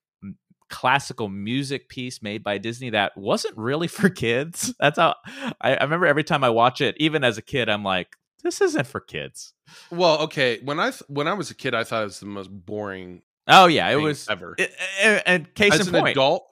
[0.69, 4.75] classical music piece made by Disney that wasn't really for kids?
[4.81, 5.15] That's how
[5.61, 8.61] I, I remember every time I watch it, even as a kid, I'm like, this
[8.61, 9.53] isn't for kids.
[9.91, 10.61] Well, okay.
[10.65, 13.23] When I th- when I was a kid, I thought it was the most boring
[13.51, 14.29] Oh yeah, it was.
[14.29, 14.57] ever.
[15.27, 16.13] and case as in an point.
[16.17, 16.45] adult,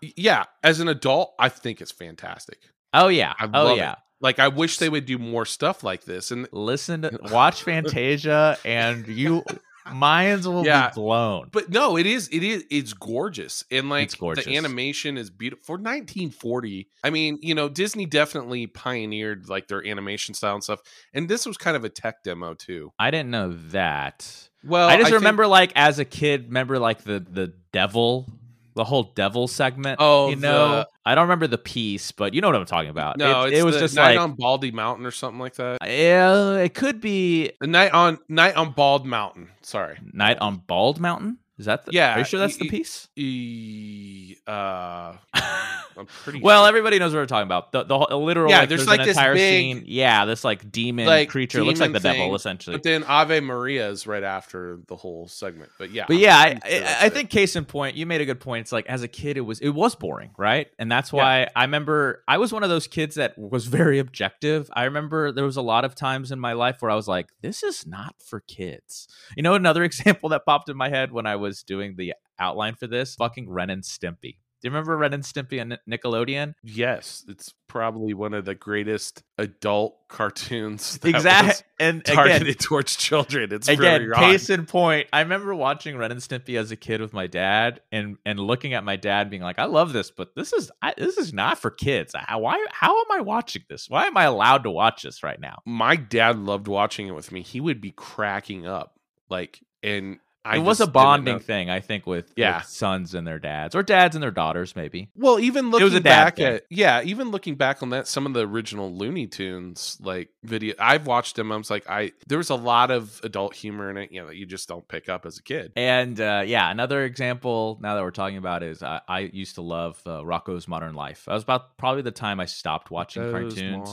[0.00, 2.58] yeah, as an adult, I think it's fantastic.
[2.92, 3.34] oh yeah.
[3.38, 3.80] I oh love it.
[3.80, 3.94] yeah.
[4.20, 6.30] Like I wish they would do more stuff like this.
[6.30, 9.44] And Listen to watch Fantasia, and you
[9.92, 10.88] minds will Yeah.
[10.88, 11.48] be blown.
[11.52, 14.44] but no, it is it is it's gorgeous and like It's gorgeous.
[14.46, 16.88] the animation is beautiful for 1940.
[17.04, 20.80] I mean, you know, Disney definitely pioneered like their animation style and stuff.
[21.14, 22.92] And this was kind of a tech demo too.
[22.98, 24.48] I didn't know that.
[24.66, 28.26] Well, I just think- remember like as a kid, remember like the the devil,
[28.74, 29.98] the whole devil segment.
[30.00, 32.90] Oh, you know, the- I don't remember the piece, but you know what I'm talking
[32.90, 33.16] about.
[33.18, 35.78] no, it, it was just Night like, on Baldy Mountain or something like that.
[35.84, 39.50] yeah, it could be The night on Night on Bald Mountain.
[39.62, 39.98] Sorry.
[40.12, 41.38] Night on Bald Mountain.
[41.58, 41.92] Is that the?
[41.92, 43.08] Yeah, Are you sure that's y- the piece?
[43.16, 46.68] E, uh, I'm pretty well, sure.
[46.68, 47.72] everybody knows what we're talking about.
[47.72, 48.50] The the whole, literal.
[48.50, 49.84] Yeah, like, there's there's, like an this entire big- scene.
[49.86, 52.76] Yeah, this like demon like, creature looks like the thing, devil essentially.
[52.76, 55.70] But then Ave Maria is right after the whole segment.
[55.78, 58.20] But yeah, But I'm yeah, I, sure I, I think case in point, you made
[58.20, 58.62] a good point.
[58.62, 60.68] It's like as a kid, it was it was boring, right?
[60.78, 61.22] And that's Yeah.
[61.22, 64.68] why I remember I was one of those kids that was very objective.
[64.74, 67.28] I remember there was a lot of times in my life where I was like,
[67.40, 71.24] "This is not for kids." You know, another example that popped in my head when
[71.26, 74.36] I was doing the outline for this, fucking Ren and Stimpy.
[74.62, 76.54] Do you remember Ren and Stimpy on Nickelodeon?
[76.62, 80.96] Yes, it's probably one of the greatest adult cartoons.
[80.98, 81.48] That Exactly.
[81.48, 83.52] was And targeted again, towards children.
[83.52, 85.08] It's again, case in point.
[85.12, 88.72] I remember watching Ren and Stimpy as a kid with my dad, and and looking
[88.72, 91.58] at my dad, being like, "I love this, but this is I, this is not
[91.58, 92.14] for kids.
[92.16, 92.64] How, why?
[92.70, 93.90] How am I watching this?
[93.90, 97.30] Why am I allowed to watch this right now?" My dad loved watching it with
[97.30, 97.42] me.
[97.42, 102.06] He would be cracking up, like, and I it was a bonding thing, I think,
[102.06, 102.58] with, Yeah.
[102.58, 105.10] with sons and their dads, or dads and their daughters, maybe.
[105.16, 108.92] Well, even looking back at yeah, even looking back on that, some of the original
[108.94, 111.50] Looney Tunes like video, I've watched them.
[111.52, 114.28] I was like, I there was a lot of adult humor in it, you know,
[114.28, 115.72] that you just don't pick up as a kid.
[115.76, 119.62] And uh, yeah, another example now that we're talking about is I, I used to
[119.62, 121.24] love uh, Rocko's Modern Life.
[121.26, 123.90] That was about probably the time I stopped watching cartoons.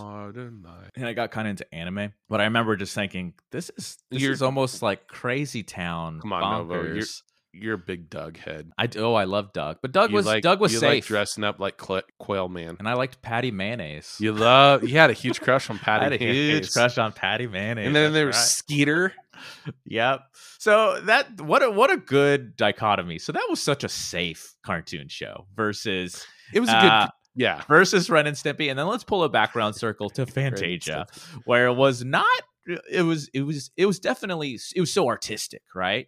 [0.96, 2.14] and I got kind of into anime.
[2.30, 6.20] But I remember just thinking, this is this You're- is almost like Crazy Town.
[6.20, 7.04] Come on, Novo, you're-
[7.56, 8.72] You're a big Doug head.
[8.80, 10.90] I do- oh, I love Doug, but Doug You was like, Doug was you safe,
[10.90, 12.78] like dressing up like Quail Man.
[12.80, 14.18] and I liked Patty Mayonnaise.
[14.20, 14.84] You love.
[14.84, 16.04] You had a huge crush on I Patty.
[16.04, 17.86] had a huge crush on Patty Mayonnaise.
[17.86, 18.42] And then that's there was right.
[18.44, 19.14] Skeeter.
[19.86, 20.22] Yep.
[20.60, 23.20] So that what a what a good dichotomy.
[23.20, 26.92] So that was such a safe cartoon show versus It was a good.
[26.92, 27.62] uh, yeah.
[27.68, 31.06] versus Ren and Stimpy, and then let's pull a background circle to Fantasia,
[31.46, 32.26] where it was not.
[32.90, 33.30] It was.
[33.34, 33.72] It was.
[33.76, 34.58] It was definitely.
[34.76, 36.08] It was so artistic, right?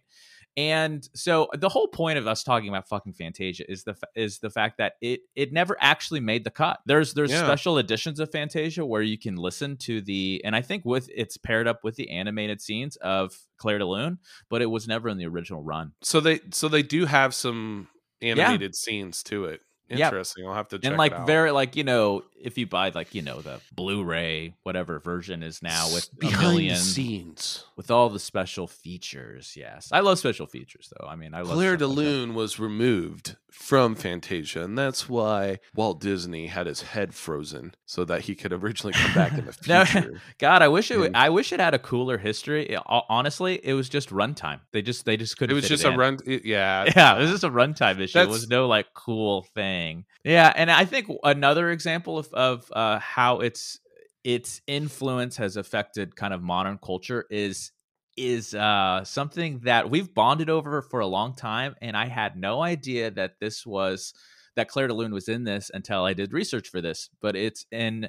[0.56, 4.38] And so the whole point of us talking about fucking Fantasia is the fa- is
[4.38, 6.80] the fact that it it never actually made the cut.
[6.86, 7.44] There's there's Yeah.
[7.44, 11.36] special editions of Fantasia where you can listen to the and I think with it's
[11.36, 15.18] paired up with the animated scenes of Clair de Lune, but it was never in
[15.18, 15.92] the original run.
[16.02, 17.88] So they so they do have some
[18.22, 19.60] animated scenes to it.
[19.88, 20.00] Yep.
[20.12, 20.46] Interesting.
[20.46, 23.22] I'll have to check and like very like you know if you buy like you
[23.22, 27.64] know the Blu-ray whatever version is now with a million scenes.
[27.76, 29.54] with all the special features.
[29.56, 31.06] Yes, I love special features though.
[31.06, 31.96] I mean, I love Clair de like.
[31.96, 38.04] Lune was removed from Fantasia, and that's why Walt Disney had his head frozen so
[38.04, 40.20] that he could originally come back in the No, future.
[40.38, 41.00] God, I wish it.
[41.00, 42.66] And- I wish it had a cooler history.
[42.66, 44.60] It- honestly, it was just runtime.
[44.72, 45.52] They just they just couldn't.
[45.52, 45.98] it was just it a in.
[45.98, 46.18] run.
[46.26, 48.18] it- yeah, Yeah, it was just a runtime issue.
[48.18, 49.75] It was no like cool thing.
[50.24, 53.80] Yeah, and I think another example of of uh, how its
[54.24, 57.72] its influence has affected kind of modern culture is
[58.16, 62.62] is uh, something that we've bonded over for a long time, and I had no
[62.62, 64.14] idea that this was
[64.56, 67.10] that Clair de Lune was in this until I did research for this.
[67.20, 68.08] But it's in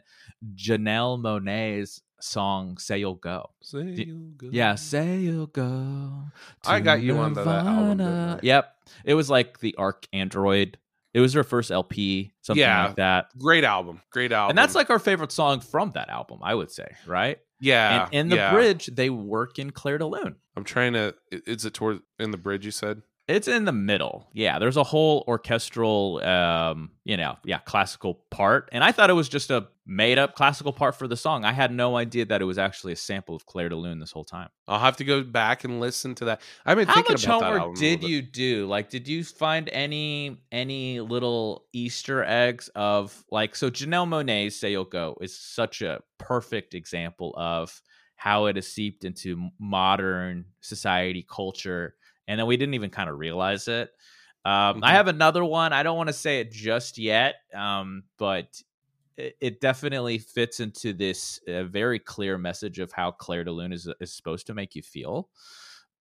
[0.55, 4.49] Janelle Monáe's song "Say You'll Go." Say you'll go.
[4.51, 6.23] Yeah, say you'll go.
[6.65, 8.39] I got you onto that album, didn't Nirvana.
[8.41, 8.45] I?
[8.45, 8.75] Yep,
[9.05, 10.75] it was like the ArchAndroid.
[11.17, 12.85] It was her first LP, something Yeah.
[12.85, 13.35] like that.
[13.39, 14.01] Great album.
[14.11, 14.51] Great album.
[14.51, 17.39] And that's like our favorite song from that album, I would say, right?
[17.59, 18.03] yeah.
[18.05, 18.51] and in the yeah.
[18.53, 20.35] bridge, they work in Clair de Lune.
[20.55, 21.15] I'm trying to.
[21.31, 22.65] Is it toward in the bridge?
[22.65, 23.01] You said.
[23.27, 24.29] It's in the middle.
[24.31, 28.69] Yeah, there's a whole orchestral, um, you know, yeah, classical part.
[28.71, 31.43] And I thought it was just a made up classical part for the song.
[31.43, 34.11] I had no idea that it was actually a sample of Clair de Lune this
[34.11, 34.47] whole time.
[34.65, 36.41] I'll have to go back and listen to that.
[36.65, 38.65] I've been How thinking much about that homework did you do?
[38.65, 44.71] Like, did you find any any little Easter eggs of like so Janelle Monae's "Say
[44.71, 47.81] You'll Go" is such a perfect example of
[48.15, 51.95] how it has seeped into modern society culture,
[52.27, 53.89] and then we didn't even kind of realize it.
[54.45, 54.93] Um, I Mhm.
[54.93, 55.73] have another one.
[55.73, 58.61] I don't want to say it just yet, um, but
[59.17, 63.73] it, it definitely fits into this uh, very clear message of how Clair de Lune
[63.73, 65.29] is, is supposed to make you feel.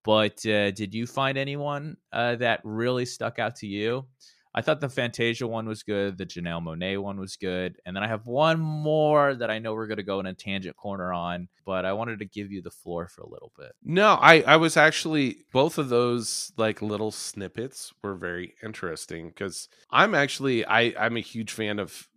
[0.03, 4.07] But uh, did you find anyone uh, that really stuck out to you?
[4.57, 6.17] I thought the Fantasia one was good.
[6.17, 7.77] The Janelle Monáe one was good.
[7.85, 10.33] And then I have one more that I know we're going to go in a
[10.33, 13.73] tangent corner on, but I wanted to give you the floor for a little bit.
[13.83, 19.69] No, I I was actually both of those like little snippets were very interesting because
[19.91, 22.07] I'm actually I I'm a huge fan of.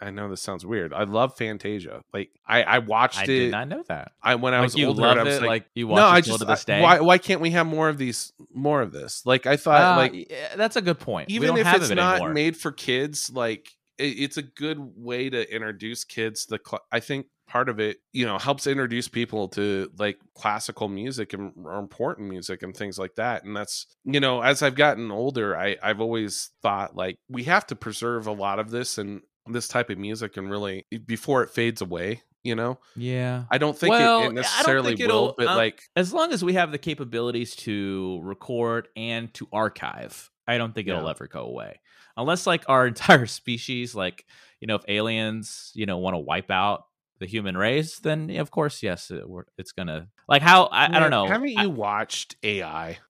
[0.00, 0.92] I know this sounds weird.
[0.92, 2.02] I love Fantasia.
[2.12, 3.26] Like I I watched I it.
[3.26, 4.12] did not know that.
[4.22, 6.06] I when I was you older, love I was it, like, like, you watch no,
[6.06, 8.80] it I just to this I- why why can't we have more of these more
[8.82, 9.24] of this?
[9.26, 11.30] Like I thought Uh, like that's a good point.
[11.30, 12.32] even if it's it not anymore.
[12.34, 17.00] made for kids like it, it's a good way to introduce kids to cl- i
[17.00, 21.78] think part of it you know helps introduce people to like classical music and or
[21.78, 25.74] important music and things like that and that's you know as i've gotten older i
[25.82, 29.90] i've always thought like we have to preserve a lot of this and this type
[29.90, 33.44] of music and really before it fades away you know yeah.
[33.50, 36.54] i don't think Well, it, it necessarily will but um, like as long as we
[36.54, 41.10] have the capabilities to record and to archive i don't think it'll Yeah.
[41.10, 41.80] ever go away
[42.16, 44.24] unless like our entire species like
[44.60, 46.84] you know if aliens you know want to wipe out
[47.18, 49.24] the human race then of course yes it,
[49.58, 52.98] it's gonna like how i, I don't know haven't I- you watched ai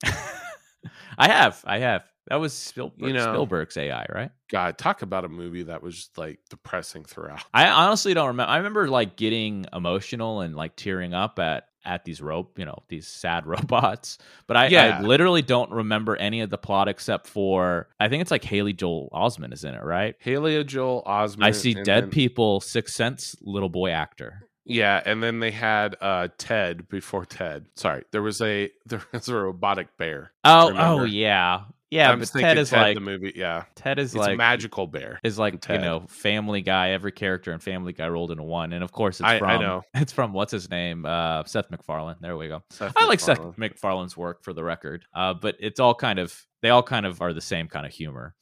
[1.19, 2.05] I have, I have.
[2.29, 4.31] That was Spielberg, You know- Spielberg's AI, right?
[4.51, 7.45] God, talk about a movie that was like depressing throughout.
[7.53, 8.51] I honestly don't remember.
[8.51, 12.83] I remember like getting emotional and like tearing up at at these rope, you know,
[12.89, 14.19] these sad robots.
[14.47, 14.99] But I, Yeah.
[14.99, 18.73] I literally don't remember any of the plot except for I think it's like Haley
[18.75, 20.15] Joel Osment is in it, right?
[20.19, 21.45] Haley Joel Osment.
[21.45, 24.43] I see dead then- people, Sixth Sense, little boy actor.
[24.71, 27.67] Yeah, and then they had uh Ted before Ted.
[27.77, 30.33] Sorry, there was a there was a robotic bear.
[30.45, 31.03] Oh, Remember.
[31.03, 31.61] oh yeah,
[31.91, 32.11] yeah.
[32.11, 33.33] I'm but Ted is Ted like the movie.
[33.35, 35.21] Yeah, Ted is it's like a magical bear.
[35.23, 36.91] is like you know Family Guy.
[36.91, 39.83] Every character in Family Guy rolled into one, and of course it's I- I know.
[39.95, 42.17] it's from what's his name, uh, Seth MacFarlane.
[42.21, 42.63] There we go.
[42.71, 43.55] Seth I like Seth MacFarlane.
[43.57, 47.23] MacFarlane's work for the record, uh, but it's all kind of they all kind of
[47.23, 48.35] are the same kind of humor,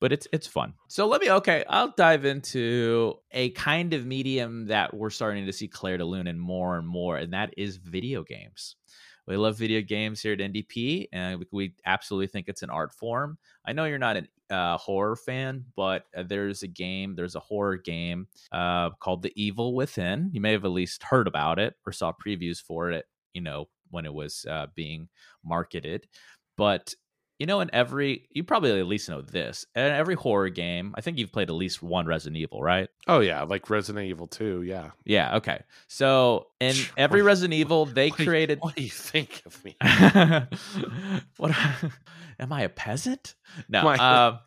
[0.00, 0.74] but it's it's fun.
[0.88, 5.52] So let me okay, I'll dive into a kind of medium that we're starting to
[5.52, 8.76] see Clair de Lune in more and more, and that is video games.
[9.26, 13.38] We love video games here at NDP, and we- absolutely think it's an art form.
[13.64, 17.40] I know you're not a uh, horror fan, but uh, there's a game, there's a
[17.40, 20.30] horror game uh, called The Evil Within.
[20.32, 23.68] You may have at least heard about it or saw previews for it, you know,
[23.90, 25.08] when it was uh, being
[25.44, 26.06] marketed.
[26.56, 26.94] But
[27.42, 29.66] you know, in every, you probably at least know this.
[29.74, 32.88] In every horror game, I think you've played at least one Resident Evil, right?
[33.08, 34.90] Oh yeah, like Resident Evil 2, Yeah.
[35.04, 35.38] Yeah.
[35.38, 35.60] Okay.
[35.88, 38.60] So in every Resident Evil, they What created.
[38.60, 39.74] What do you think of me?
[41.36, 41.50] what
[42.38, 43.34] am I a peasant?
[43.68, 44.38] No, uh,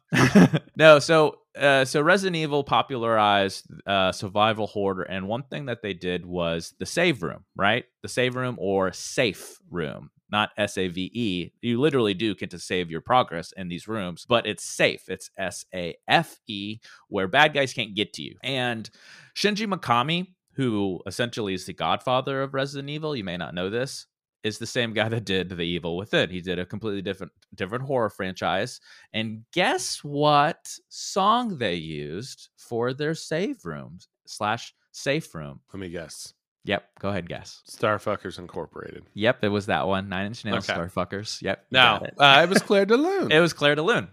[0.77, 0.99] no.
[0.99, 6.25] So, uh, so Resident Evil popularized uh, survival horror, and one thing that they did
[6.25, 7.83] was the save room, right?
[8.03, 11.51] The save room or safe room, not S A V E.
[11.61, 15.09] You literally do get to save your progress in these rooms, but it's safe.
[15.09, 18.35] It's S A F E, where bad guys can't get to you.
[18.43, 18.89] And
[19.35, 24.07] Shinji Mikami, who essentially is the godfather of Resident Evil, you may not know this,
[24.43, 26.29] is the same guy that did The Evil Within.
[26.29, 28.79] He did a completely different different horror franchise.
[29.11, 35.61] And guess what song they used for their save rooms slash safe room?
[35.73, 36.34] Let me guess.
[36.65, 37.61] Yep, go ahead, guess.
[37.69, 39.05] Starfuckers Incorporated.
[39.13, 40.09] Yep, it was that one.
[40.09, 40.77] Nine Inch Nails, Okay.
[40.79, 41.41] Starfuckers.
[41.41, 41.65] Yep.
[41.71, 42.13] Now, it.
[42.17, 43.31] uh, it was Clair de Lune.
[43.31, 44.09] It was Clair de Lune.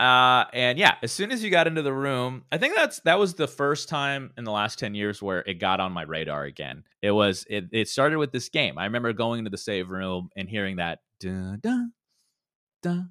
[0.00, 3.18] Uh, and yeah, as soon as you got into the room, I think that's that
[3.18, 6.44] was the first time in the last 10 years where it got on my radar
[6.44, 6.82] again.
[7.02, 8.78] It was it it started with this game.
[8.78, 11.92] I remember going into the save room and hearing that dun, dun,
[12.82, 13.10] dun,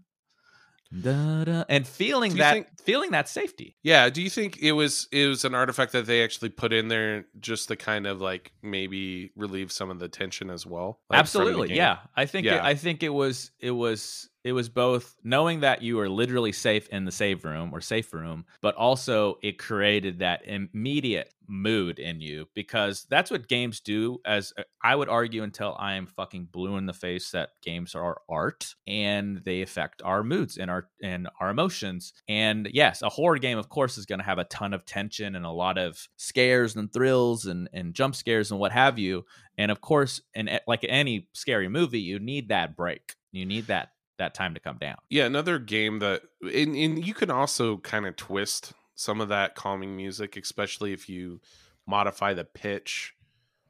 [1.00, 3.76] dun, dun, and feeling that think- feeling that safety.
[3.84, 6.88] Yeah, do you think it was it was an artifact that they actually put in
[6.88, 11.00] there just to kind of like maybe relieve some of the tension as well?
[11.10, 11.76] Like, Absolutely.
[11.76, 12.00] Yeah.
[12.16, 12.66] I think it, Yeah.
[12.66, 16.88] I think it was it was it was both knowing that you were literally safe
[16.90, 22.22] in the save room or safe room, but also it created that immediate mood in
[22.22, 26.48] you because that's what games do as uh, I would argue until I am fucking
[26.52, 30.88] blue in the face that games are art and they affect our moods and our
[31.04, 32.14] and our emotions.
[32.28, 35.36] And yes, a horror game of course is going to have a ton of tension
[35.36, 39.26] and a lot of scares and thrills and and jump scares and what have you.
[39.58, 43.16] And of course, in like any scary movie, you need that break.
[43.32, 44.98] You need that that time to come down.
[45.10, 49.56] Yeah, another game that and, and you can also kind of twist some of that
[49.56, 51.42] calming music, especially if you
[51.88, 53.14] modify the pitch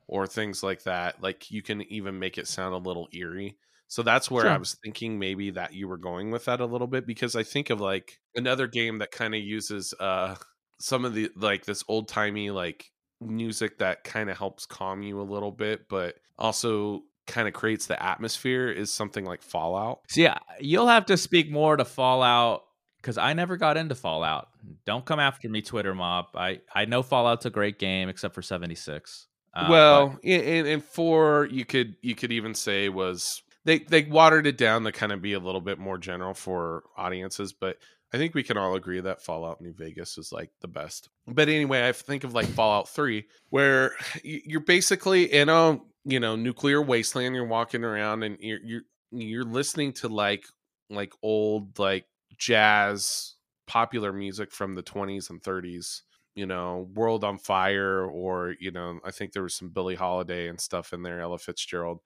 [0.07, 1.21] or things like that.
[1.23, 3.57] Like you can even make it sound a little eerie.
[3.87, 6.87] So that's where I was thinking maybe that you were going with that a little
[6.87, 10.35] bit because I think of like another game that kind of uses uh
[10.79, 15.21] some of the like this old timey like music that kind of helps calm you
[15.21, 19.99] a little bit, but also kind of creates the atmosphere is something like Fallout.
[20.09, 22.63] See, I- you'll have to speak more to Fallout
[23.01, 24.49] because I never got into Fallout.
[24.85, 26.27] Don't come after me, Twitter mob.
[26.35, 29.27] I I know Fallout's a great game, except for seventy six.
[29.53, 34.47] Uh, well, and, and four you could you could even say was they they watered
[34.47, 37.77] it down to kind of be a little bit more general for audiences, but
[38.13, 41.09] I think we can all agree that Fallout New Vegas is like the best.
[41.27, 46.35] But anyway, I think of like Fallout Three, where you're basically in a you know
[46.35, 47.35] nuclear wasteland.
[47.35, 50.45] You're walking around and you're you're you're listening to like
[50.89, 52.05] like old like
[52.41, 53.35] jazz
[53.67, 56.01] popular music from the 20s and 30s
[56.35, 60.47] you know, World on Fire, or you know, I think there was some Billie Holiday
[60.47, 61.99] and stuff in there, Ella Fitzgerald,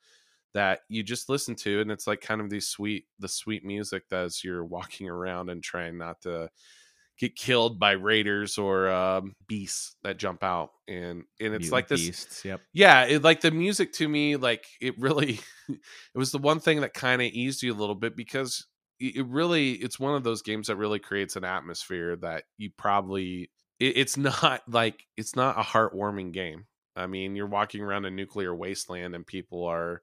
[0.53, 4.09] that you just listen to, and it's like kind of these sweet, the sweet music
[4.09, 6.49] that as you're walking around and trying not to
[7.17, 12.01] get killed by raiders or um, beasts that jump out, and and it's like this,
[12.01, 12.43] Beasts.
[12.43, 12.61] Yep.
[12.73, 16.81] yeah, it, like the music to me, like it really, it was the one thing
[16.81, 18.65] that kind of eased you a little bit because
[18.99, 23.51] it really, it's one of those games that really creates an atmosphere that you probably,
[23.79, 26.65] it, it's not like it's not a heartwarming game.
[26.95, 30.01] I mean, you're walking around a nuclear wasteland and people are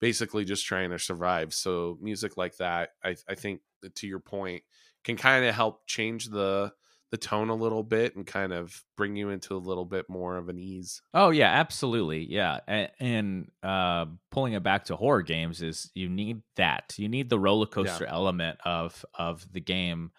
[0.00, 1.52] basically just trying to survive.
[1.52, 3.60] So music like that, I, I think
[3.96, 4.62] to your point
[5.04, 6.72] can kind of help change the
[7.12, 10.38] the tone a little bit and kind of bring you into a little bit more
[10.38, 11.02] of an ease.
[11.12, 12.24] Oh yeah, absolutely.
[12.24, 12.60] Yeah.
[12.66, 16.94] And, and uh, pulling it back to horror games is you need that.
[16.96, 18.14] You need the roller coaster yeah.
[18.14, 20.10] element of of the game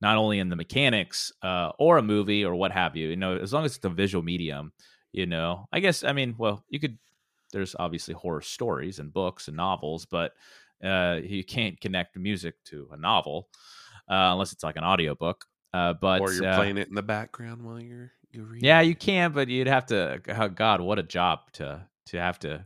[0.00, 3.08] not only in the mechanics uh, or a movie or what have you.
[3.08, 4.72] You know, as long as it's a visual medium,
[5.10, 5.66] you know.
[5.72, 6.96] I guess I mean, well, you could
[7.52, 10.30] there's obviously horror stories and books and novels, but
[10.84, 13.48] uh, you can't connect music to a novel
[14.08, 15.44] uh, unless it's like an audiobook.
[15.74, 18.62] Uh, but or you're uh, playing it in the background while you're you read.
[18.62, 20.20] Yeah, you can, but you'd have to.
[20.28, 22.64] Oh God, what a job to to have to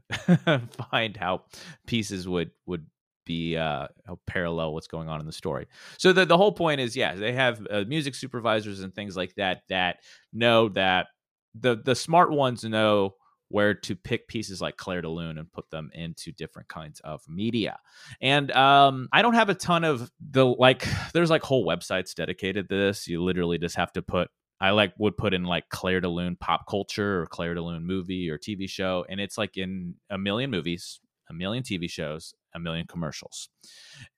[0.90, 1.44] find how
[1.86, 2.86] pieces would would
[3.26, 3.86] be uh
[4.26, 5.66] parallel what's going on in the story.
[5.98, 9.34] So the the whole point is, yeah, they have uh, music supervisors and things like
[9.36, 9.98] that that
[10.32, 11.08] know that
[11.54, 13.14] the the smart ones know
[13.50, 17.20] where to pick pieces like Clair de Lune and put them into different kinds of
[17.28, 17.78] media.
[18.20, 20.86] And um, I don't have a ton of the like.
[21.12, 23.06] There's like whole websites dedicated to this.
[23.08, 24.28] You literally just have to put.
[24.60, 27.84] I like would put in like Clair de Lune pop culture or Clair de Lune
[27.84, 32.34] movie or TV show, and it's like in a million movies, a million TV shows,
[32.54, 33.48] a million commercials,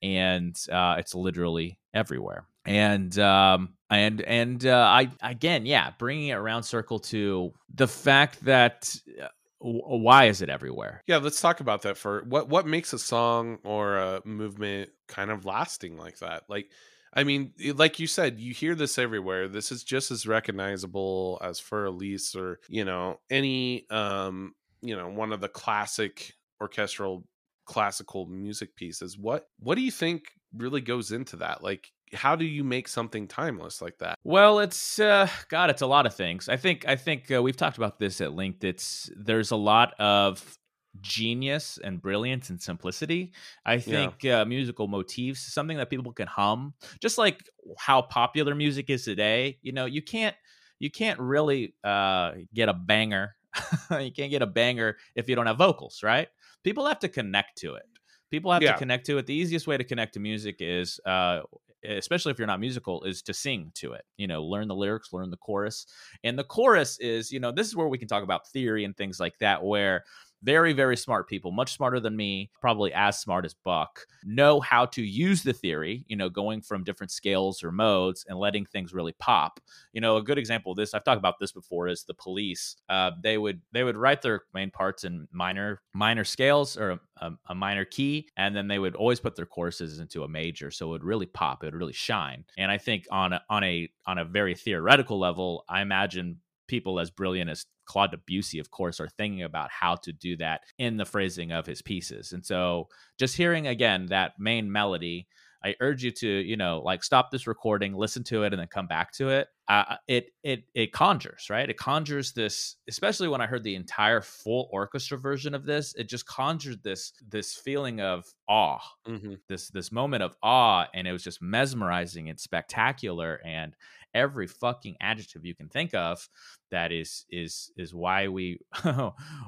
[0.02, 2.47] and uh, it's literally everywhere.
[2.64, 8.45] And um, and and uh, I again, yeah, bringing it around circle to the fact
[8.45, 9.28] that uh,
[9.59, 11.03] why is it everywhere?
[11.07, 15.30] Yeah, let's talk about that for what what makes a song or a movement kind
[15.30, 16.45] of lasting like that.
[16.49, 16.70] Like
[17.14, 19.47] I mean, like you said, you hear this everywhere.
[19.49, 25.09] This is just as recognizable as Für Elise or, you know, any um, you know,
[25.09, 27.24] one of the classic orchestral
[27.64, 29.18] classical music pieces.
[29.18, 30.24] What what do you think
[30.56, 31.62] really goes into that?
[31.62, 34.18] Like how do you make something timeless like that?
[34.24, 36.48] Well, it's uh, God, it's a lot of things.
[36.48, 38.64] I think I think uh, we've talked about this at length.
[38.64, 40.58] It's there's a lot of
[41.00, 43.32] genius and brilliance and simplicity.
[43.64, 44.42] I think yeah.
[44.42, 47.42] uh, musical motifs, something that people can hum, just like
[47.78, 49.58] how popular music is today.
[49.62, 50.36] You know, you can't
[50.78, 53.36] you can't really uh, get a banger.
[53.90, 56.28] you can't get a banger if you don't have vocals, right?
[56.64, 57.84] People have to connect to it
[58.30, 58.72] people have yeah.
[58.72, 61.40] to connect to it the easiest way to connect to music is uh,
[61.84, 64.04] especially if you're not musical, is to sing to it.
[64.16, 65.86] You know, learn the lyrics, learn the chorus.
[66.22, 68.96] And the chorus is, you know, this is where we can talk about theory and
[68.96, 70.04] things like that, where
[70.43, 74.84] very very smart people much smarter than me probably as smart as buck know how
[74.84, 78.93] to use the theory you know going from different scales or modes and letting things
[78.93, 79.61] really pop.
[79.93, 82.76] You know a good example of this i've talked about this before is the police.
[82.88, 87.30] Uh, they would they would write their main parts in minor minor scales or a,
[87.49, 90.86] a, minor key and then they would always put their courses into a major so
[90.86, 92.45] it would really pop it would really shine.
[92.59, 96.99] And i think on a, on a on a very theoretical level i imagine people
[96.99, 100.96] as brilliant as Claude Debussy, of course, are thinking about how to do that in
[100.96, 102.32] the phrasing of his pieces.
[102.32, 105.26] And so just hearing again that main melody,
[105.64, 108.66] I urge you to, you know, like stop this recording, listen to it, and then
[108.66, 109.48] come back to it.
[109.68, 111.70] Uh, it it it conjures, right?
[111.70, 115.94] It conjures this, especially when I heard the entire full orchestra version of this.
[115.94, 119.34] It just conjured this this feeling of awe, mm-hmm.
[119.48, 123.40] this this moment of awe, and it was just mesmerizing and spectacular.
[123.44, 123.76] And
[124.14, 126.28] every fucking adjective you can think of
[126.70, 128.58] that is is is why we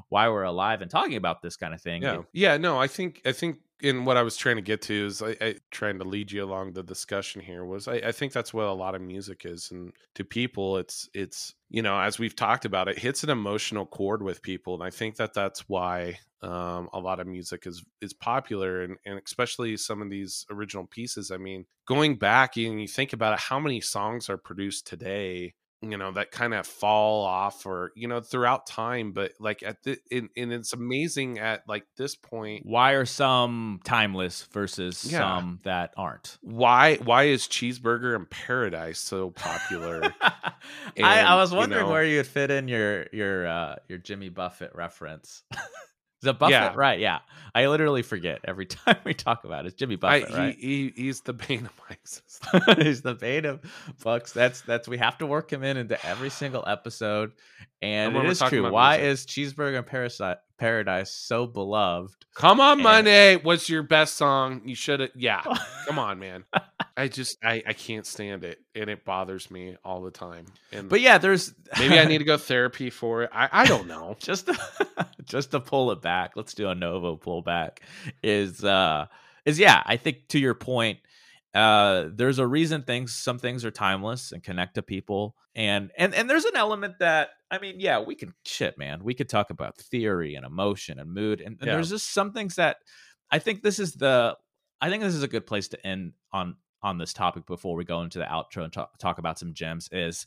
[0.08, 2.14] why we're alive and talking about this kind of thing yeah.
[2.18, 5.06] it, yeah no i think i think in what i was trying to get to
[5.06, 8.32] is I, I trying to lead you along the discussion here was I, I think
[8.32, 12.18] that's what a lot of music is and to people it's it's you know as
[12.18, 15.68] we've talked about it hits an emotional chord with people and i think that that's
[15.68, 20.46] why um, a lot of music is is popular and, and especially some of these
[20.50, 24.36] original pieces i mean going back and you think about it how many songs are
[24.36, 25.54] produced today
[25.90, 29.82] you know that kind of fall off or you know throughout time but like at
[29.82, 35.18] the and, and it's amazing at like this point why are some timeless versus yeah.
[35.18, 36.38] some that aren't?
[36.40, 40.02] Why why is cheeseburger in paradise so popular?
[40.02, 40.14] And,
[41.06, 44.28] I, I was wondering you know, where you'd fit in your your uh your jimmy
[44.28, 45.42] buffett reference
[46.24, 46.72] the Buffett, yeah.
[46.74, 46.98] right?
[46.98, 47.20] Yeah,
[47.54, 49.68] I literally forget every time we talk about it.
[49.68, 50.56] It's Jimmy Buffett, I, right?
[50.58, 52.78] He, he's the bane of my existence.
[52.78, 53.60] he's the bane of
[54.02, 54.32] Bucks.
[54.32, 57.32] That's that's we have to work him in into every single episode,
[57.84, 58.70] and it is true.
[58.70, 59.12] Why music.
[59.12, 62.24] is Cheeseburger Parasite Paradise so beloved?
[62.34, 62.82] Come on, and...
[62.82, 63.36] Monday.
[63.36, 64.62] What's your best song?
[64.64, 65.10] You should have.
[65.14, 65.42] Yeah,
[65.86, 66.44] come on, man.
[66.96, 70.46] I just I I can't stand it, and it bothers me all the time.
[70.72, 73.30] And but yeah, there's maybe I need to go therapy for it.
[73.32, 74.16] I I don't know.
[74.20, 76.32] just to, just to pull it back.
[76.36, 77.78] Let's do a Novo pullback.
[78.22, 79.06] Is uh
[79.44, 79.82] is yeah.
[79.84, 81.00] I think to your point,
[81.54, 86.14] uh, there's a reason things some things are timeless and connect to people, and and
[86.14, 89.04] and there's an element that I mean, yeah, we can shit, man.
[89.04, 91.74] We could talk about theory and emotion and mood, and, and yeah.
[91.74, 92.78] there's just some things that
[93.30, 94.36] I think this is the
[94.80, 97.84] I think this is a good place to end on on this topic before we
[97.84, 100.26] go into the outro and talk, talk about some gems is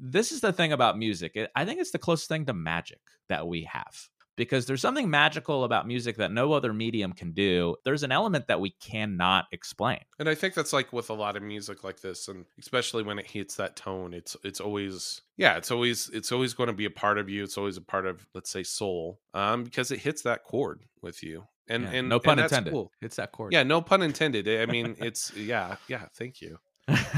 [0.00, 1.38] this is the thing about music.
[1.54, 4.08] I think it's the closest thing to magic that we have
[4.38, 7.76] because there's something magical about music that no other medium can do.
[7.84, 10.00] There's an element that we cannot explain.
[10.18, 13.18] And I think that's like with a lot of music like this and especially when
[13.18, 16.86] it hits that tone, it's it's always yeah, it's always it's always going to be
[16.86, 17.42] a part of you.
[17.44, 19.20] It's always a part of let's say soul.
[19.34, 21.46] Um because it hits that chord with you.
[21.68, 22.72] And Yeah, and no pun and intended.
[22.72, 22.92] cool.
[23.02, 23.52] It's that chord.
[23.52, 24.48] Yeah, no pun intended.
[24.48, 26.58] I mean, it's yeah, yeah, thank you.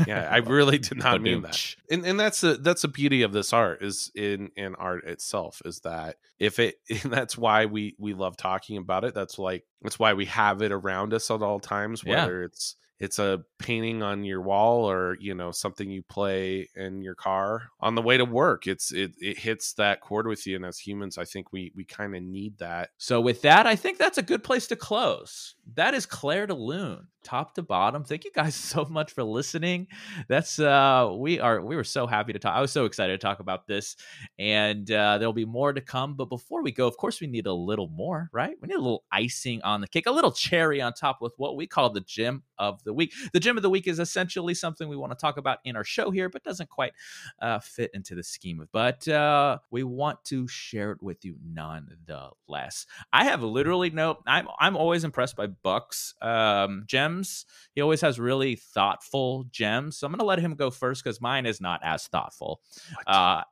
[0.07, 1.77] Yeah, I really did oh, not mean that.
[1.91, 5.63] And and that's the that's the beauty of this art is in in art itself
[5.65, 9.99] is that if it that's why we we love talking about it that's like that's
[9.99, 12.17] why we have it around us at all times Yeah.
[12.25, 17.03] whether it's it's a painting on your wall or you know something you play in
[17.03, 20.57] your car on the way to work it's it it hits that chord with you
[20.57, 23.77] and as humans i think we we kind of need that So with that, I
[23.77, 25.55] think that's a good place to close.
[25.75, 28.05] That is Clair de Lune, top to bottom.
[28.05, 29.87] Thank you guys so much for listening.
[30.29, 32.55] That's uh we are we were so happy to talk.
[32.57, 33.97] I was so excited to talk about this.
[34.39, 36.15] And uh there'll be more to come.
[36.15, 38.57] But before we go, of course, we need a little more, right?
[38.61, 41.57] We need a little icing on the cake, a little cherry on top with what
[41.57, 43.13] we call the gem of the week.
[43.33, 45.83] The gem of the week is essentially something we want to talk about in our
[45.83, 46.93] show here, but doesn't quite
[47.41, 48.71] uh, fit into the scheme of.
[48.71, 52.87] But uh, we want to share it with you nonetheless.
[53.13, 54.19] I have literally no.
[54.27, 57.47] I'm I'm always impressed by Buck's um, gems.
[57.75, 59.99] He always has really thoughtful gems.
[59.99, 62.61] So I'm gonna let him go first because mine is not as thoughtful.
[63.07, 63.43] Uh,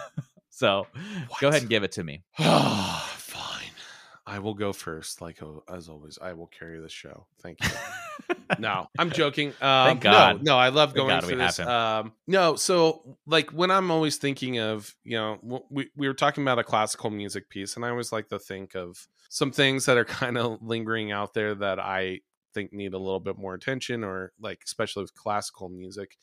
[0.50, 0.86] so
[1.40, 2.22] go ahead and give it to me.
[2.38, 3.70] fine
[4.26, 7.70] i will go first like oh, as always i will carry the show thank you
[8.58, 9.48] no, I'm joking.
[9.60, 10.42] Um, Thank God.
[10.42, 11.58] No, no, I love going for this.
[11.58, 16.42] Um, no, so like when I'm always thinking of, you know, we we were talking
[16.42, 19.96] about a classical music piece, and I always like to think of some things that
[19.96, 22.20] are kind of lingering out there that I
[22.54, 26.16] think need a little bit more attention, or like especially with classical music.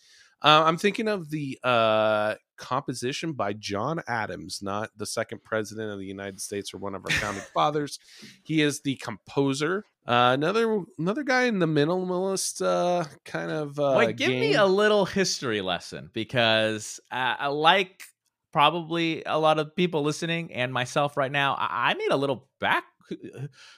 [0.45, 5.97] Uh, I'm thinking of the uh, composition by John Adams, not the second president of
[5.97, 7.97] the United States or one of our founding fathers.
[8.43, 9.85] He is the composer.
[10.07, 14.67] Uh, another another guy in the minimalist uh, kind of uh, Wait, give me a
[14.67, 18.03] little history lesson because uh, I like
[18.53, 21.55] probably a lot of people listening and myself right now.
[21.55, 22.83] I, I need a little back.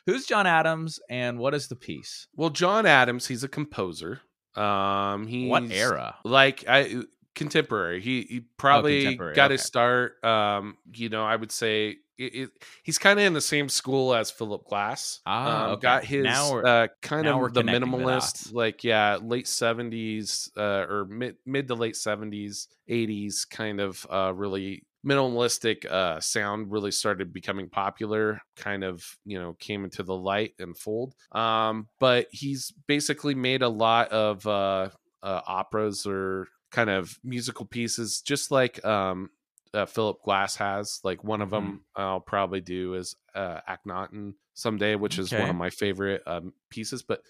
[0.05, 2.28] Who's John Adams and what is the piece?
[2.36, 3.28] well, John Adams.
[3.28, 4.22] He's a composer.
[4.58, 6.16] Um, he's what era?
[6.24, 7.03] like I
[7.36, 8.01] contemporary.
[8.01, 10.24] He he probably contemporary, got his start.
[10.24, 12.49] Um, you know, I would say it, it,
[12.84, 15.22] he's kind of in the same school as Philip Glass.
[15.26, 15.82] Ah, um, okay.
[15.82, 21.68] got his uh, kind of the minimalist, like yeah, late seventies uh, or mid mid
[21.68, 28.41] to late seventies, eighties, kind of uh, really minimalistic uh sound really started becoming popular
[28.55, 31.14] kind of you know came into the light and fold.
[31.32, 34.89] Um but he's basically made a lot of uh,
[35.24, 39.30] uh operas or kind of musical pieces just like um
[39.74, 40.99] uh, Philip Glass has.
[41.03, 41.51] Like one of Mhm.
[41.51, 46.53] them I'll probably do is uh Akhenaten someday which is one of my favorite um
[46.70, 47.03] pieces.
[47.03, 47.22] But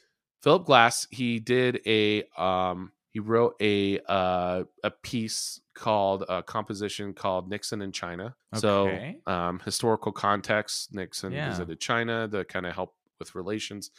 [0.41, 7.13] Philip Glass he did a um he wrote a uh a piece called a composition
[7.13, 9.17] called Nixon in China Okay.
[9.25, 11.49] so um historical context Nixon Yeah.
[11.49, 13.89] visited China to kind of help with relations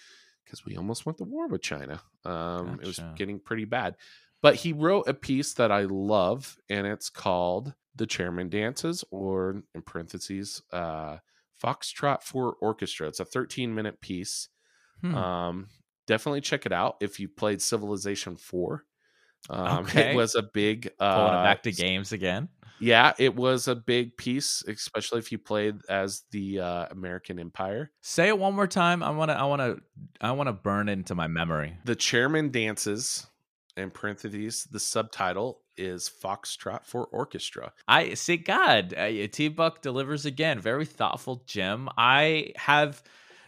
[0.45, 3.97] because we almost went to war with China um it was getting pretty bad
[4.41, 9.64] but he wrote a piece that I love, and it's called "The Chairman Dances," or
[9.75, 11.16] in parentheses, uh,
[11.61, 14.49] "Foxtrot for Orchestra." It's a 13 minute piece.
[15.01, 15.14] Hmm.
[15.14, 15.69] Um,
[16.07, 18.85] definitely check it out if you played Civilization Four.
[19.51, 20.11] Um, Okay.
[20.11, 22.49] It was a big uh, Pulling back to games again.
[22.80, 27.91] Yeah, it was a big piece, especially if you played as the uh, American Empire.
[28.03, 29.03] Say it one more time.
[29.03, 29.36] I want to.
[29.39, 29.82] I want to.
[30.20, 31.76] I want to burn into my memory.
[31.84, 33.26] The chairman dances.
[33.76, 37.72] In parentheses, the subtitle is Foxtrot for Orchestra.
[37.86, 38.36] I see.
[38.36, 40.59] God, uh, T Buck delivers again.
[40.59, 41.89] Very thoughtful gem.
[41.97, 43.03] I have.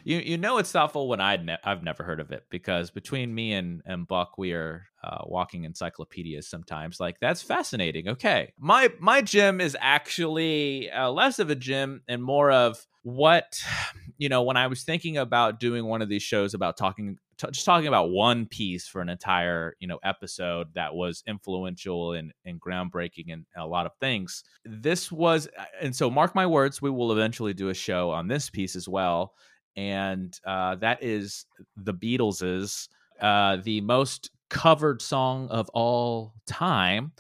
[0.05, 3.35] You, you know it's thoughtful when I'd ne- I've never heard of it because between
[3.35, 8.53] me and, and Buck we are uh, walking encyclopedias sometimes like that's fascinating okay.
[8.59, 13.63] My my gym is actually uh, less of a gym and more of what
[14.19, 17.51] you know when I was thinking about doing one of these shows about talking t-
[17.51, 22.33] just talking about one piece for an entire you know episode that was influential and,
[22.45, 25.49] and groundbreaking and a lot of things this was
[25.81, 28.89] and so mark my words we will eventually do a show on this piece as
[28.89, 29.35] well
[29.77, 31.47] and uh, that is
[31.77, 32.89] the beatles's
[33.21, 37.13] uh, the most covered song of all time.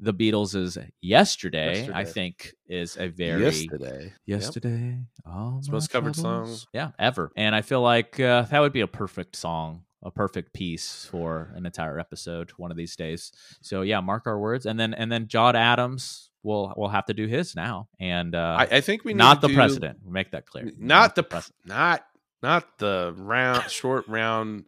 [0.00, 4.12] The beatles is yesterday, i think is a very yesterday.
[4.26, 6.56] yesterday all It's my most covered song.
[6.72, 7.32] yeah ever.
[7.36, 11.52] And i feel like uh, that would be a perfect song a perfect piece for
[11.56, 13.32] an entire episode one of these days.
[13.60, 17.14] So yeah, mark our words, and then and then John Adams will will have to
[17.14, 19.98] do his now, and uh, I, I think we need not the do- president.
[20.04, 20.70] We'll make that clear.
[20.78, 21.56] not the president.
[21.66, 22.04] not
[22.42, 24.64] not the round short round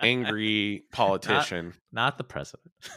[0.00, 1.74] angry politician.
[1.92, 2.72] not the president.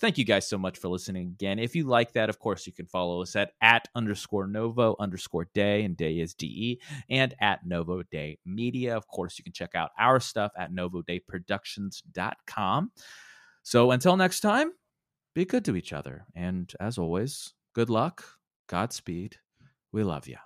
[0.00, 1.58] Thank you guys so much for listening again.
[1.58, 5.46] If you like that, of course, you can follow us at at underscore Novo underscore
[5.52, 6.80] Day, and Day is DE,
[7.10, 8.96] and at Novo Day Media.
[8.96, 12.92] Of course, you can check out our stuff at novodayproductions.com.
[13.62, 14.72] So until next time,
[15.34, 16.24] be good to each other.
[16.34, 18.24] And as always, good luck,
[18.68, 19.36] Godspeed.
[19.92, 20.38] We love you.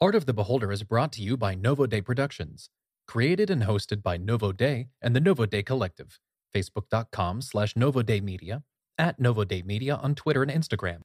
[0.00, 2.70] Art of the Beholder is brought to you by Novo Day Productions.
[3.06, 6.18] Created and hosted by Novo Day and the Novo Day Collective.
[6.54, 8.62] Facebook.com slash Novo Day Media,
[8.98, 11.00] at Novo Day Media on Twitter and Instagram.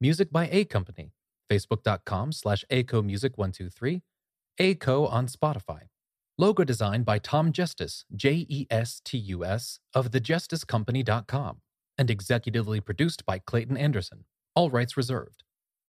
[0.00, 1.12] Music by A Company.
[1.50, 4.02] Facebook.com slash ACO Music 123.
[4.58, 5.82] ACO on Spotify.
[6.38, 11.58] Logo design by Tom Justice, J E S T U S, of thejusticecompany.com.
[11.98, 14.24] And executively produced by Clayton Anderson.
[14.54, 15.44] All rights reserved.